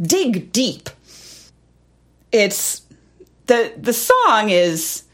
[0.00, 0.90] "Dig Deep."
[2.30, 2.82] It's
[3.46, 5.04] the the song is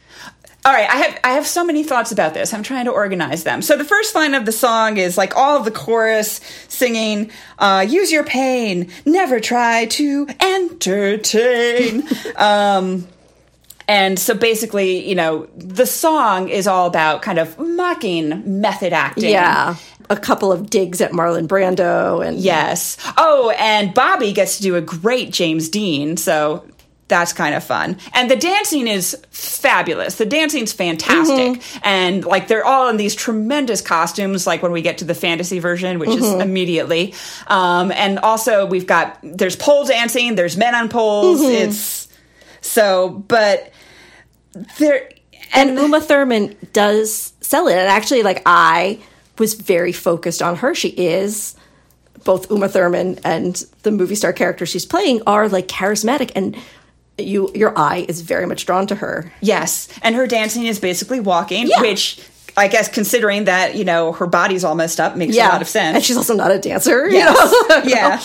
[0.67, 2.53] all right, I have I have so many thoughts about this.
[2.53, 3.63] I'm trying to organize them.
[3.63, 7.87] So the first line of the song is like all of the chorus singing, uh,
[7.89, 12.03] "Use your pain, never try to entertain."
[12.37, 13.07] um,
[13.87, 19.31] and so basically, you know, the song is all about kind of mocking method acting.
[19.31, 19.77] Yeah.
[20.11, 22.97] A couple of digs at Marlon Brando and Yes.
[23.17, 26.65] Oh, and Bobby gets to do a great James Dean, so
[27.09, 27.99] that's kind of fun.
[28.15, 30.17] And the dancing is fabulous.
[30.17, 31.61] The dancing's fantastic.
[31.61, 31.79] Mm-hmm.
[31.85, 35.59] And like they're all in these tremendous costumes, like when we get to the fantasy
[35.59, 36.41] version, which is mm-hmm.
[36.41, 37.15] immediately.
[37.47, 41.41] Um, and also we've got there's pole dancing, there's men on poles.
[41.41, 41.69] Mm-hmm.
[41.69, 42.09] It's
[42.61, 43.71] so but
[44.79, 45.09] there
[45.55, 47.77] and Uma Thurman does sell it.
[47.77, 48.99] And actually, like I
[49.39, 50.75] was very focused on her.
[50.75, 51.55] She is
[52.25, 56.57] both Uma Thurman and the movie star character she's playing are like charismatic, and
[57.19, 59.33] you your eye is very much drawn to her.
[59.41, 61.81] Yes, and her dancing is basically walking, Yeah.
[61.81, 62.21] which
[62.59, 65.69] I guess considering that you know her body's all messed up makes a lot of
[65.69, 65.95] sense.
[65.97, 67.09] and she's also not a dancer.
[67.09, 67.51] You know?
[67.85, 68.21] yeah.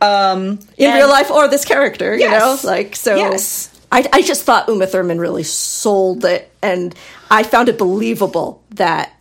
[0.00, 3.14] Um, in and- real life or this character, you know, like so.
[3.16, 3.72] Yes.
[3.92, 6.92] I, I just thought Uma Thurman really sold it, and
[7.30, 9.12] I found it believable that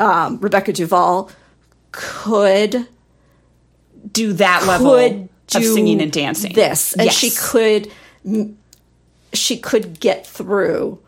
[0.00, 1.30] um, Rebecca Duvall
[1.92, 2.86] could
[4.12, 6.54] Do that level could of singing and dancing.
[6.54, 7.50] this, and she Yes.
[7.50, 7.92] could
[9.46, 10.98] she could get through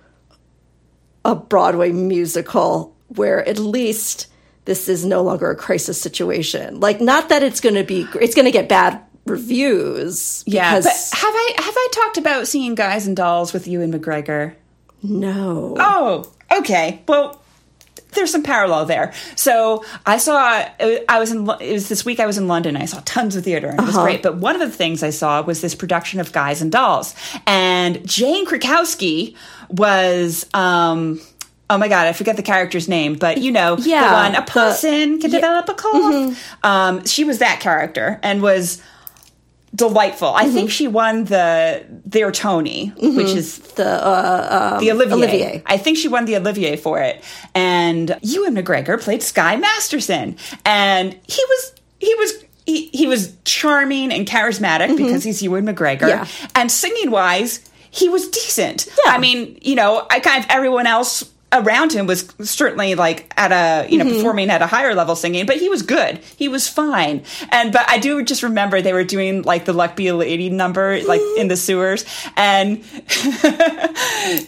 [1.25, 4.29] a Broadway musical where at least
[4.65, 6.79] this is no longer a crisis situation.
[6.79, 10.45] Like, not that it's going to be, it's going to get bad reviews.
[10.47, 14.55] Yeah, but have I have I talked about seeing Guys and Dolls with Ewan McGregor?
[15.03, 15.75] no.
[15.79, 17.03] Oh, okay.
[17.09, 17.43] Well,
[18.13, 19.13] there's some parallel there.
[19.37, 20.39] So I saw.
[20.39, 21.49] I was in.
[21.61, 22.21] It was this week.
[22.21, 22.77] I was in London.
[22.77, 24.23] I saw tons of theater, and it was great.
[24.23, 27.15] But one of the things I saw was this production of Guys and Dolls,
[27.47, 29.35] and Jane Krakowski
[29.69, 30.47] was.
[30.55, 31.21] um
[31.71, 34.41] Oh my god, I forget the character's name, but you know, Yeah, the one a
[34.41, 35.37] the- person can yeah.
[35.37, 36.55] develop a cough.
[36.65, 38.81] Um, she was that character and was
[39.75, 40.33] delightful.
[40.35, 45.15] I think she won the their Tony, which is The, uh, the Olivier.
[45.15, 45.63] Olivier.
[45.67, 47.23] I think she won the Olivier for it.
[47.55, 52.45] And Ewan McGregor played Sky Masterson, and he was he was.
[52.67, 56.01] He, he was charming and charismatic because he's Ewan McGregor.
[56.01, 56.43] Mm-hmm.
[56.43, 56.49] Yeah.
[56.55, 58.87] And singing wise, he was decent.
[59.07, 59.13] Yeah.
[59.13, 63.53] I mean, you know, I kind of everyone else around him was certainly like at
[63.53, 64.17] a you know Mm-hmm.
[64.17, 66.19] performing at a higher level singing but he was good.
[66.37, 67.23] He was fine.
[67.51, 70.51] And but i do just remember they were doing like the luck be a lady
[70.51, 72.05] number like in the sewers.
[72.37, 72.83] And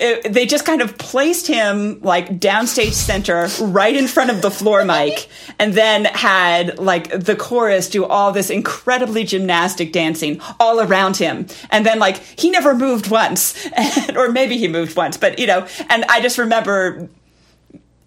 [0.01, 4.51] it, they just kind of placed him like downstage center right in front of the
[4.51, 5.29] floor mic
[5.59, 11.47] and then had like the chorus do all this incredibly gymnastic dancing all around him.
[11.71, 13.55] And then like he never moved once.
[14.17, 17.00] Or maybe he moved once but you know and i just remember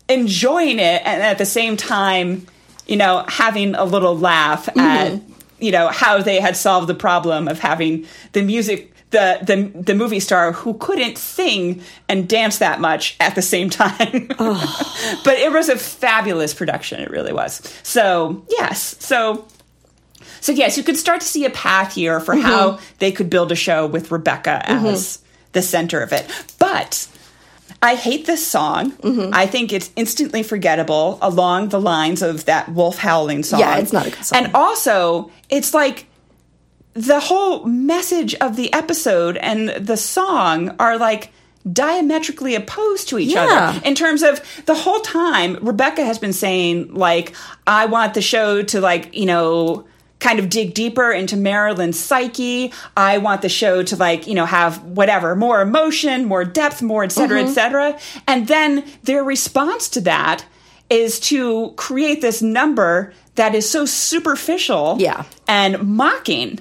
[0.09, 2.45] enjoying it and at the same time
[2.88, 5.34] you know having a little laugh at mm-hmm.
[5.59, 9.95] you know how they had solved the problem of having the music the, the the
[9.95, 14.27] movie star who couldn't sing and dance that much at the same time.
[14.38, 17.61] but it was a fabulous production, it really was.
[17.84, 18.97] So, yes.
[18.99, 19.47] So
[20.41, 22.84] so yes, you could start to see a path here for how mm-hmm.
[22.99, 25.25] they could build a show with Rebecca as mm-hmm.
[25.53, 26.27] the center of it.
[26.59, 27.07] But
[27.84, 28.91] I hate this song.
[28.93, 29.31] Mm-hmm.
[29.34, 33.60] I think it's instantly forgettable along the lines of that wolf howling song.
[33.60, 34.45] Yeah, it's not a good song.
[34.45, 36.07] And also, it's like
[36.93, 41.31] the whole message of the episode and the song are like
[41.72, 43.45] diametrically opposed to each Yeah.
[43.72, 47.34] other in terms of the whole time rebecca has been saying like
[47.65, 49.85] i want the show to like you know
[50.24, 54.45] kind of dig deeper into marilyn's psyche i want the show to like you know
[54.45, 57.50] have whatever more emotion more depth more et cetera Mm-hmm.
[57.50, 60.45] et cetera and then their response to that
[60.90, 65.24] is to create this number that is so superficial Yeah.
[65.48, 66.60] and mocking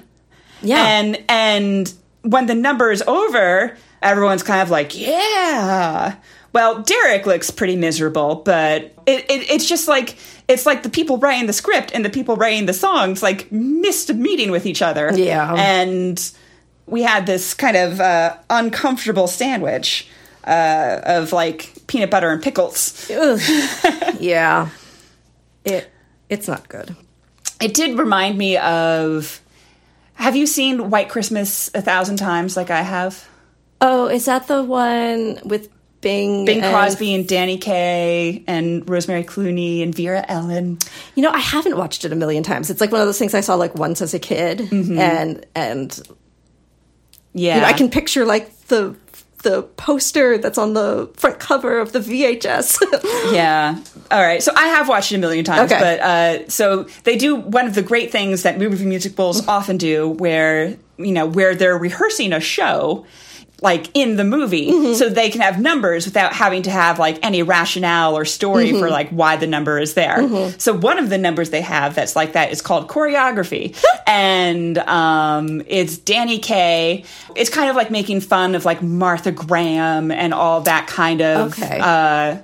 [0.61, 0.83] Yeah.
[0.97, 6.15] and and when the number is over, everyone's kind of like, yeah.
[6.53, 10.15] Well, Derek looks pretty miserable, but it, it it's just like
[10.47, 14.09] it's like the people writing the script and the people writing the songs like missed
[14.09, 15.11] a meeting with each other.
[15.13, 15.53] Yeah.
[15.55, 16.31] and
[16.85, 20.07] we had this kind of uh, uncomfortable sandwich
[20.45, 23.09] uh, of like peanut butter and pickles.
[24.19, 24.69] Yeah.
[25.65, 25.89] It
[26.29, 26.95] it's not good.
[27.61, 29.39] It did remind me of.
[30.15, 33.27] Have you seen White Christmas a thousand times like I have?
[33.81, 35.69] Oh, is that the one with
[36.03, 36.45] Bing?
[36.45, 40.77] Bing and- Crosby and Danny Kaye and Rosemary Clooney and Vera Ellen.
[41.15, 42.69] You know, I haven't watched it a million times.
[42.69, 45.99] It's like one of those things I saw like once as a kid, and and
[47.33, 48.95] Yeah, you know, I can picture like the
[49.43, 52.77] the poster that's on the front cover of the VHS.
[53.33, 53.77] Yeah.
[54.11, 54.43] All right.
[54.43, 55.79] So I have watched it a million times, Okay.
[55.81, 60.09] but uh, so they do one of the great things that movie musicals often do,
[60.09, 63.05] where you know where they're rehearsing a show.
[63.63, 67.43] Like in the movie, so they can have numbers without having to have like any
[67.43, 70.51] rationale or story for like why the number is there.
[70.59, 73.73] So one of the numbers they have that's like that is called choreography,
[74.07, 77.05] and um, it's Danny Kaye.
[77.37, 81.53] It's kind of like making fun of like Martha Graham and all that kind of
[81.57, 81.79] Okay.
[81.81, 82.39] uh,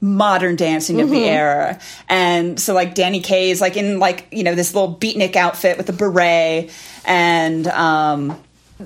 [0.00, 1.78] modern dancing of the era.
[2.08, 5.78] And so like Danny Kaye is like in like, you know, this little beatnik outfit
[5.78, 6.70] with a beret
[7.06, 8.38] and um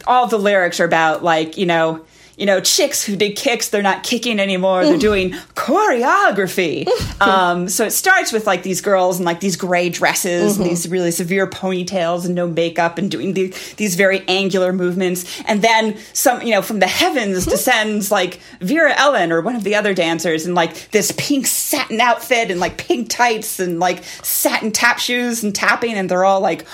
[0.07, 2.05] all the lyrics are about like, you know,
[2.41, 4.83] you know, chicks who did kicks, they're not kicking anymore.
[4.83, 5.01] They're mm.
[5.01, 6.89] doing choreography.
[7.21, 10.71] um, so it starts with like these girls in like these gray dresses and mm-hmm.
[10.71, 15.43] these really severe ponytails and no makeup and doing the, these very angular movements.
[15.43, 17.51] And then some, you know, from the heavens mm-hmm.
[17.51, 22.01] descends like Vera Ellen or one of the other dancers in like this pink satin
[22.01, 25.93] outfit and like pink tights and like satin tap shoes and tapping.
[25.93, 26.65] And they're all like,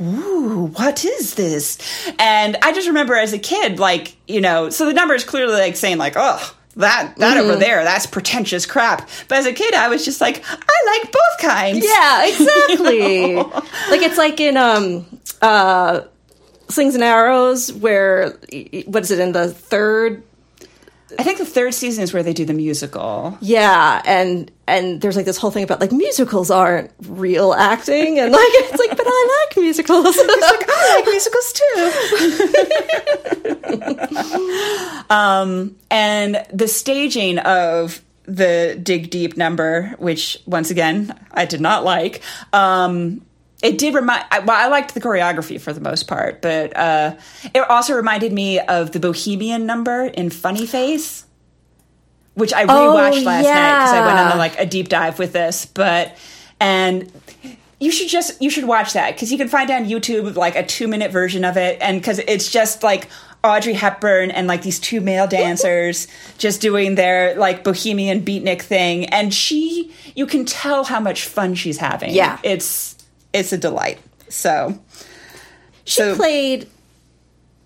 [0.00, 1.78] ooh, what is this?
[2.18, 5.54] And I just remember as a kid, like, you know, so the number is clearly
[5.54, 9.08] like saying, like, oh, that that over there, that's pretentious crap.
[9.28, 11.84] But as a kid, I was just like, I like both kinds.
[11.84, 13.36] Yeah, exactly.
[13.36, 15.06] like it's like in um
[15.40, 16.02] uh
[16.68, 18.30] Slings and Arrows where
[18.86, 20.22] what is it in the third
[21.18, 23.36] I think the third season is where they do the musical.
[23.40, 28.32] Yeah, and and there's like this whole thing about like musicals aren't real acting, and
[28.32, 30.16] like it's like, but I like musicals.
[30.16, 31.52] like, I like musicals
[34.72, 35.04] too.
[35.14, 41.84] um, and the staging of the dig deep number, which once again I did not
[41.84, 42.22] like.
[42.52, 43.24] Um,
[43.64, 44.24] it did remind.
[44.30, 47.16] Well, I liked the choreography for the most part, but uh,
[47.54, 51.24] it also reminded me of the Bohemian number in Funny Face,
[52.34, 54.32] which I rewatched Oh, last night because I went yeah.
[54.32, 55.66] on like a deep dive with this.
[55.66, 56.16] But
[56.60, 57.10] and
[57.80, 60.64] you should just you should watch that because you can find on YouTube like a
[60.64, 63.08] two minute version of it, and because it's just like.
[63.46, 66.08] Audrey Hepburn and like these two male dancers
[66.38, 71.54] just doing their like bohemian beatnik thing and she you can tell how much fun
[71.54, 72.38] she's having Yeah.
[72.42, 72.93] it's
[73.34, 73.98] it's a delight.
[74.30, 74.78] So
[75.84, 76.66] she So- played.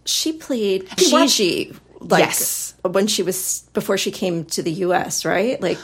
[0.05, 1.73] She played Gigi.
[2.01, 2.75] Like, Yes.
[2.83, 5.25] when she was before she came to the U.S.
[5.25, 5.61] Right?
[5.61, 5.79] Like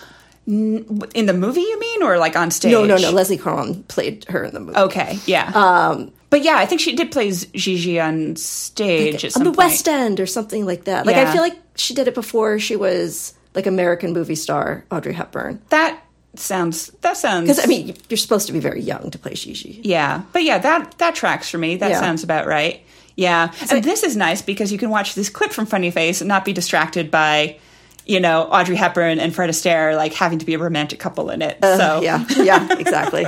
[0.47, 2.71] in the movie, you mean, or like on stage?
[2.73, 3.11] no, no, no.
[3.11, 4.77] Leslie Caron played her in the movie.
[4.79, 5.51] Okay, yeah.
[5.55, 9.51] Um, but yeah, I think she did play Gigi on stage at some on the
[9.51, 9.71] point.
[9.71, 11.07] West End or something like that.
[11.07, 15.13] Like I feel like she did it before she was like American movie star Audrey
[15.15, 15.61] Hepburn.
[15.71, 15.99] That
[16.39, 16.89] sounds.
[17.03, 17.43] That sounds.
[17.49, 19.81] Because I mean, you're supposed to be very young to play Gigi.
[19.85, 21.77] yeah, but yeah, that that tracks for me.
[21.77, 22.01] That Yeah.
[22.01, 22.83] sounds about right.
[23.17, 26.29] Yeah, and this is nice because you can watch this clip from Funny Face and
[26.29, 27.59] not be distracted by.
[28.07, 31.41] You know, Audrey Hepburn and Fred Astaire like having to be a romantic couple in
[31.41, 31.57] it.
[31.65, 33.25] Uh, so Yeah, yeah, exactly.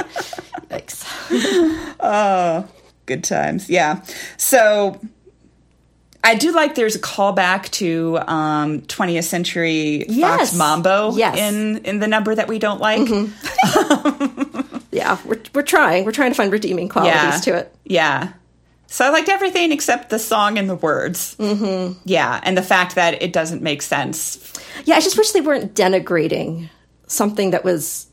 [0.71, 1.97] Yikes.
[2.01, 2.69] Oh,
[3.07, 4.03] good times yeah
[4.37, 5.01] so
[6.25, 10.51] i do like there's a callback to um 20th century Yes.
[10.51, 11.39] fox mambo Yes.
[11.39, 13.09] in in the number that we don't like
[14.93, 16.07] Yeah, we're we're trying.
[16.07, 17.75] We're trying to find redeeming qualities yeah to it.
[17.85, 18.33] yeah
[18.87, 21.93] so i liked everything except the song and the words mm-hmm.
[22.05, 24.39] yeah and the fact that it doesn't make sense
[24.85, 26.71] Yeah, I just wish they weren't denigrating
[27.09, 28.07] something that was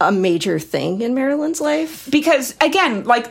[0.00, 2.08] a major thing in Marilyn's life.
[2.10, 3.30] because again like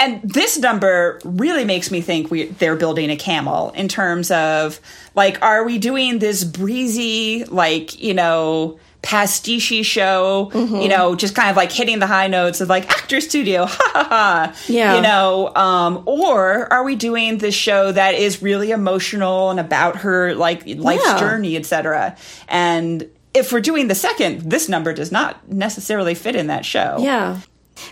[0.00, 4.80] and this number really makes me think we they're building a camel in terms of
[5.14, 11.50] like are we doing this breezy like you know pastiche show you know just kind
[11.50, 14.96] of like hitting the high notes of like actor studio ha ha ha Yeah.
[14.96, 19.96] you know um or are we doing this show that is really emotional and about
[19.98, 21.18] her like life's Yeah.
[21.20, 22.16] journey etc
[22.48, 26.96] and if we're doing the second this number does not necessarily fit in that show
[27.00, 27.40] Yeah.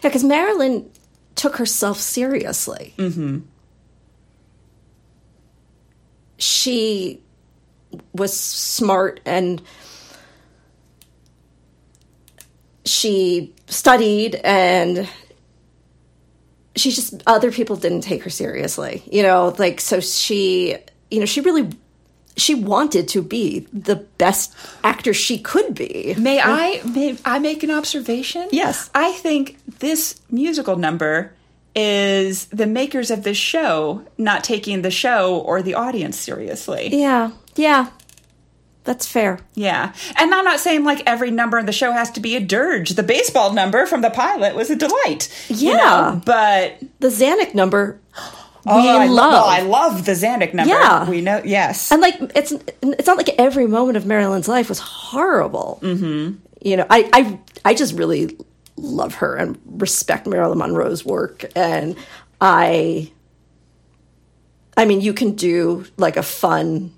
[0.03, 0.91] Yeah, because Marilyn
[1.37, 2.95] took herself seriously.
[2.99, 3.41] Mm-hmm.
[6.39, 7.23] She
[8.13, 9.63] was smart and
[12.85, 15.09] she studied and
[16.75, 20.77] she just other people didn't take her seriously you know like so she
[21.11, 21.71] you know she really
[22.37, 24.55] she wanted to be the best
[24.85, 28.49] actor she could be May I may I make an observation?
[28.53, 28.91] Yes.
[28.95, 31.33] I think this musical number
[31.75, 36.89] is the makers of this show not taking the show or the audience seriously.
[36.91, 37.91] yeah yeah
[38.85, 39.93] that's fair Yeah.
[40.17, 42.91] And I'm not saying like every number in the show has to be a dirge.
[42.91, 45.29] The baseball number from the pilot was a delight.
[45.49, 45.77] you Yeah.
[45.77, 47.99] know, but the Zanuck number
[48.67, 49.33] we oh, I love.
[49.33, 50.75] well, I love the Zanuck number.
[50.75, 51.09] Yeah.
[51.09, 51.93] We know yes.
[51.93, 52.53] and like it's
[52.83, 55.79] it's not like every moment of Marilyn's life was horrible.
[55.83, 56.39] Mm-hmm.
[56.63, 58.37] You know, I I I just really
[58.77, 61.95] love her and respect Marilyn Monroe's work, and
[62.41, 63.13] I.
[64.77, 66.93] I mean, you can do like a fun,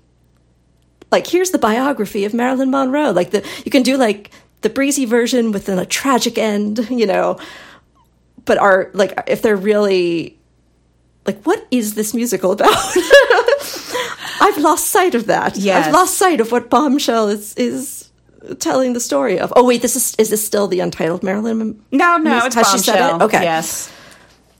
[1.11, 3.11] like here's the biography of Marilyn Monroe.
[3.11, 4.31] Like the you can do like
[4.61, 7.37] the breezy version with a tragic end, you know.
[8.43, 10.38] But are like if they're really
[11.29, 12.69] like what is this musical about
[14.41, 15.87] i've lost sight of that Yes.
[15.87, 18.09] i've lost sight of what bombshell is is
[18.59, 22.17] telling the story of oh wait this is is this still the untitled marilyn No,
[22.17, 22.99] no, Has- it's said it?
[22.99, 23.23] bombshell.
[23.23, 23.43] Okay.
[23.43, 23.91] Yes.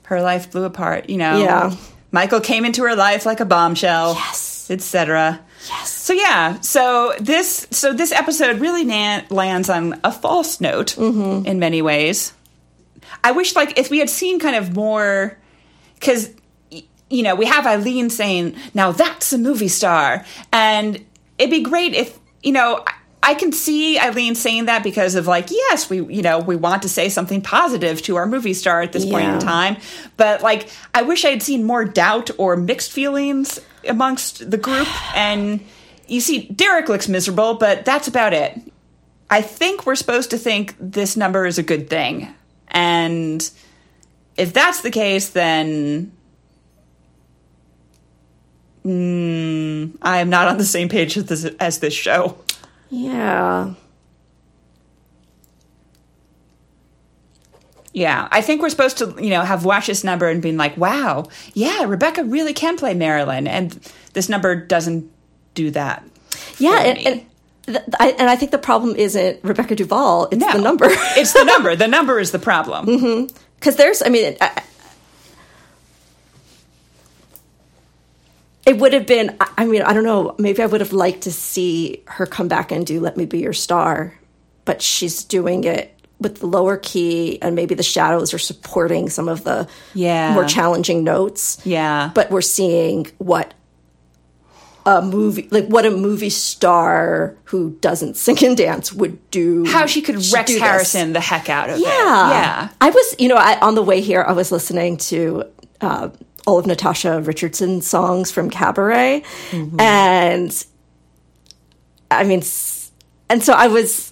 [0.04, 1.38] Her life blew apart, you know.
[1.40, 1.76] Yeah.
[2.12, 4.16] Michael came into her life like a bombshell.
[4.16, 4.68] Yes.
[4.72, 5.40] Etc.
[5.68, 10.96] yes So yeah, so this so this episode really na- lands on a false note
[10.98, 11.46] Mm-hmm.
[11.46, 12.34] in many ways.
[13.24, 15.38] I wish like if we had seen kind of more
[16.02, 16.30] cuz
[17.10, 21.03] you know, we have Eileen saying, "Now that's a movie star." And
[21.38, 22.84] it'd be great if, you know,
[23.22, 26.81] I- can see Eileen saying that because of like, yes, we, you know, we want
[26.81, 29.77] to say something positive to our movie star at this point in time.
[30.18, 34.88] But like, I wish I had seen more doubt or mixed feelings amongst the group.
[35.15, 35.60] And,
[36.07, 38.60] you see, Derek looks miserable, but that's about it.
[39.30, 42.34] I think we're supposed to think this number is a good thing.
[42.69, 43.48] And
[44.38, 46.11] if that's the case, then.
[48.86, 52.38] Mm, I am not on the same page as this, as this show.
[52.90, 53.74] Yeah.
[57.92, 60.78] Yeah, I think we're supposed to, you know, have watched this number and been like,
[60.78, 63.72] "Wow, yeah, Rebecca really can play Marilyn," and
[64.14, 65.10] this number doesn't
[65.56, 66.04] do that.
[66.60, 67.26] Yeah, and, and,
[67.66, 70.54] th- I, and I think the problem isn't Rebecca Duvall, it's No.
[70.54, 70.86] the number.
[70.90, 71.76] it's the number.
[71.76, 73.28] The number is the problem.
[73.60, 74.64] Because there's, I mean, I,
[78.70, 81.32] it would have been, I- mean, I don't know, maybe I would have liked to
[81.32, 84.14] see her come back and do Let Me Be Your Star,
[84.66, 89.28] but she's doing it with the lower key, and maybe the shadows are supporting some
[89.28, 90.34] of the Yeah.
[90.34, 91.58] more challenging notes.
[91.64, 92.12] Yeah.
[92.14, 93.54] But we're seeing what
[94.86, 99.66] a movie, like what a movie star who doesn't sing and dance would do.
[99.66, 100.60] How she could Rex this.
[100.62, 101.82] Harrison the heck out of it.
[101.84, 102.30] Yeah.
[102.32, 102.70] Yeah.
[102.82, 105.44] I was, you know, I, on the way here, I was listening to
[105.82, 106.10] uh,
[106.50, 109.22] all of Natasha Richardson's songs from Cabaret.
[109.52, 109.80] Mm-hmm.
[109.80, 110.66] And
[112.10, 112.42] I mean,
[113.30, 114.12] and so I was,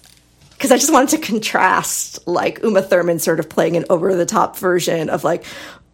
[0.50, 4.24] because I just wanted to contrast like Uma Thurman sort of playing an over the
[4.24, 5.44] top version of like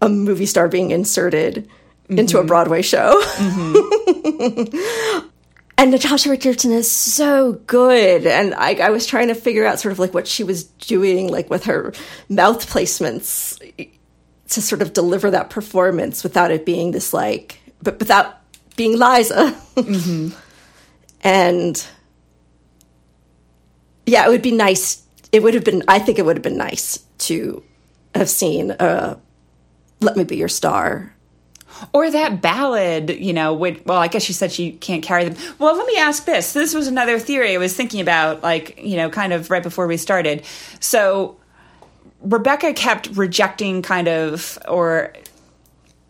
[0.03, 1.66] a movie star being inserted
[2.05, 2.19] mm-hmm.
[2.19, 3.23] into a Broadway show.
[3.37, 5.29] Mm-hmm.
[5.77, 8.29] And Natasha Richardson is so good.
[8.29, 11.33] And I, I was trying to figure out sort of like what she was doing,
[11.33, 11.93] like with her
[12.29, 13.61] mouth placements
[14.51, 18.41] to sort of deliver that performance without it being this like, but without
[18.77, 19.57] being Liza.
[21.23, 21.87] And
[24.07, 25.03] yeah, it would be nice.
[25.33, 27.62] It would have been, I think it would have been nice to
[28.15, 29.19] have seen uh,
[30.01, 31.15] Let Me Be Your Star
[31.93, 35.55] Or that ballad, you know, which, well, I guess she said she can't carry them.
[35.59, 36.53] Well, let me ask this.
[36.53, 39.87] This was another theory I was thinking about, like, you know, kind of right before
[39.87, 40.45] we started.
[40.81, 41.37] So
[42.25, 45.13] Rebecca kept rejecting kind of, or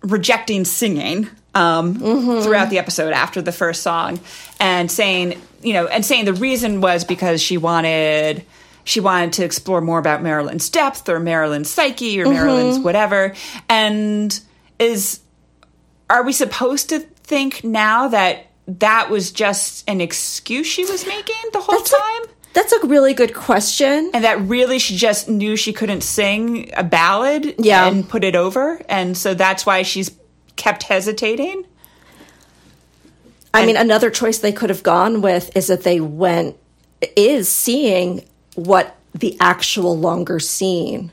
[0.02, 4.20] rejecting singing um, throughout the episode after the first song
[4.60, 8.44] and saying, you know, and saying the reason was because she wanted
[8.86, 13.34] she wanted to explore more about Marilyn's depth or Marilyn's psyche or Marilyn's whatever.
[13.68, 14.38] And
[14.78, 15.20] is
[16.10, 21.34] are we supposed to think now that that was just an excuse she was making
[21.52, 22.34] the whole That's a- time?
[22.54, 24.10] That's a really good question.
[24.14, 27.86] and that really she just knew she couldn't sing a ballad Yeah.
[27.86, 30.10] and put it over and so that's why she's
[30.56, 31.64] kept hesitating
[33.52, 36.56] I mean, another choice they could have gone with is that they went,
[37.14, 38.24] is seeing
[38.56, 41.12] what the actual longer scene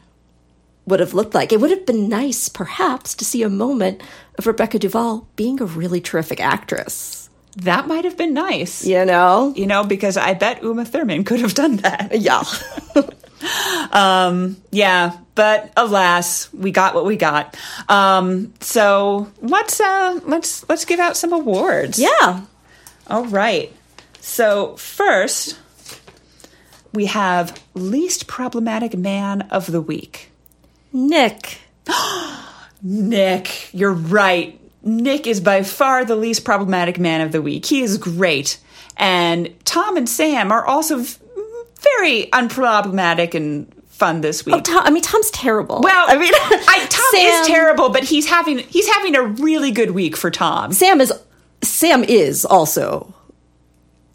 [0.87, 1.53] would have looked like.
[1.53, 4.01] It would have been nice, perhaps, to see a moment
[4.39, 7.20] of Rebecca Duvall being a really terrific actress.
[7.57, 9.53] That might have been nice You know?
[9.55, 12.43] you know because i bet uma thurman could have done that Yeah.
[14.71, 17.57] yeah but alas we got what we got
[17.89, 22.41] um so let's uh let's let's give out some awards yeah.
[23.11, 23.73] All right.
[24.21, 25.59] So, first,
[26.93, 30.31] we have least problematic man of the week.
[30.93, 31.59] Nick.
[32.81, 34.57] Nick, you're right.
[34.83, 37.65] Nick is by far the least problematic man of the week.
[37.65, 38.59] He is great.
[38.97, 41.17] And Tom and Sam are also v-
[41.79, 44.55] very unproblematic and fun this oh, week.
[44.55, 45.81] Oh, Tom, I mean, Tom's terrible.
[45.81, 49.71] well, I mean, I, Tom Sam- is terrible, but he's having he's having a really
[49.71, 50.73] good week for Tom.
[50.73, 51.13] Sam is
[51.63, 53.13] Sam is also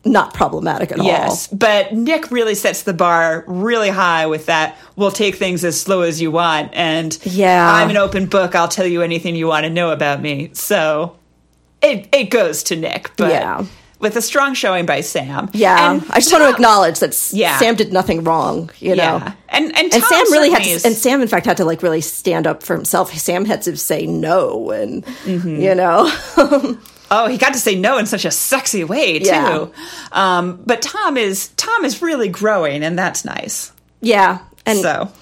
[0.06, 1.04] not problematic at all.
[1.06, 4.76] Yes, but Nick really sets the bar really high with that.
[4.96, 7.70] We'll take things as slow as you want, and Yeah.
[7.70, 8.54] I'm an open book.
[8.54, 10.50] I'll tell you anything you want to know about me.
[10.54, 11.16] So
[11.82, 13.64] it it goes to Nick, but Yeah.
[13.98, 15.48] with a strong showing by Sam.
[15.54, 17.58] Yeah, And I just want to acknowledge that Yeah.
[17.58, 18.70] Sam did nothing wrong.
[18.78, 21.46] You know, Yeah, and and, and Sam really had to, is- and Sam in fact
[21.46, 23.12] had to like really stand up for himself.
[23.18, 25.60] Sam had to say no, and Mm-hmm.
[25.60, 26.10] you know,
[27.10, 29.26] Oh, he got to say no in such a sexy way too.
[29.26, 29.68] Yeah.
[30.12, 33.72] Um, but Tom is Tom is really growing, and that's nice.
[34.00, 35.12] yeah, and so,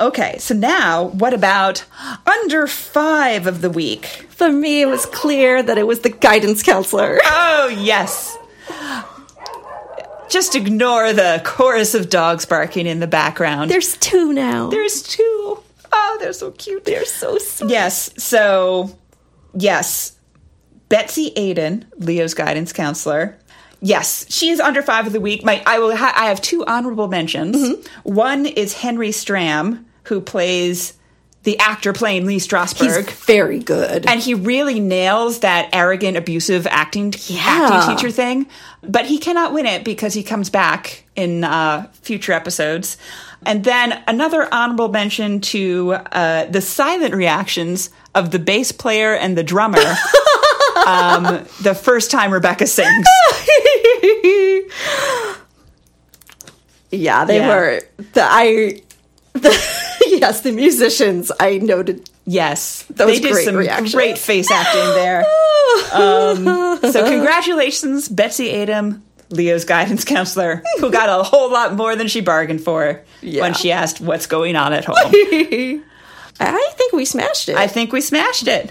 [0.00, 1.84] okay, so now what about
[2.26, 4.22] under five of the week?
[4.36, 7.18] for me it was clear that it was the guidance counselor.
[7.28, 8.36] Oh yes.
[10.28, 13.70] Just ignore the chorus of dogs barking in the background.
[13.70, 14.68] There's two now.
[14.68, 15.62] There's two.
[15.92, 16.84] Oh, they're so cute.
[16.84, 17.70] They're so sweet.
[17.70, 18.10] Yes.
[18.22, 18.96] So,
[19.54, 20.15] yes,
[20.88, 23.36] Betsy Aidem, Leo's guidance counselor.
[23.80, 25.44] Yes, she is under five of the week.
[25.44, 25.94] My, I will.
[25.94, 27.86] Ha- I have two honorable mentions.
[28.04, 30.94] One is Henry Stram, who plays
[31.42, 33.08] the actor playing Lee He's Strasberg.
[33.26, 34.06] very good.
[34.08, 37.40] and he really nails that arrogant, abusive acting Yeah.
[37.44, 38.46] acting teacher thing.
[38.82, 42.96] But he cannot win it because he comes back in uh, future episodes.
[43.44, 49.36] And then another honorable mention to uh, the silent reactions of the bass player and
[49.38, 49.78] the drummer.
[50.86, 53.06] um, the first time Rebecca sings.
[56.90, 57.48] yeah, they Yeah.
[57.48, 57.80] were
[58.12, 58.80] the I
[59.32, 59.50] the
[60.06, 63.96] yes, the musicians I noted Yes, That they did great some reaction.
[63.96, 65.24] great face acting there.
[65.92, 66.44] Um,
[66.90, 72.20] so congratulations, Betsy Aidem, Leo's guidance counselor, who got a whole lot more than she
[72.20, 73.42] bargained for Yeah.
[73.42, 74.96] when she asked what's going on at home.
[76.40, 77.56] I think we smashed it.
[77.56, 78.70] I think we smashed it.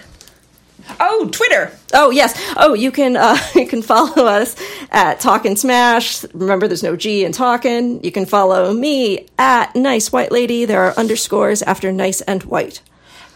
[1.00, 1.72] Oh, Twitter.
[1.92, 2.34] Oh yes.
[2.56, 4.56] Oh, you can uh, you can follow us
[4.90, 6.24] at Talkin' Smash.
[6.32, 8.02] Remember, there's no G in Talkin'.
[8.02, 10.64] You can follow me at Nice White Lady.
[10.64, 12.80] There are underscores after nice and white.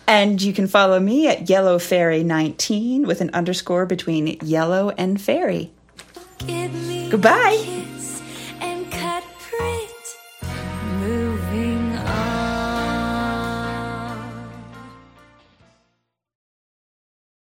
[0.07, 5.21] And you can follow me at Yellow Fairy 19 with an underscore between yellow and
[5.21, 5.71] fairy.
[6.39, 7.59] Give me Goodbye.
[7.61, 8.00] a kiss.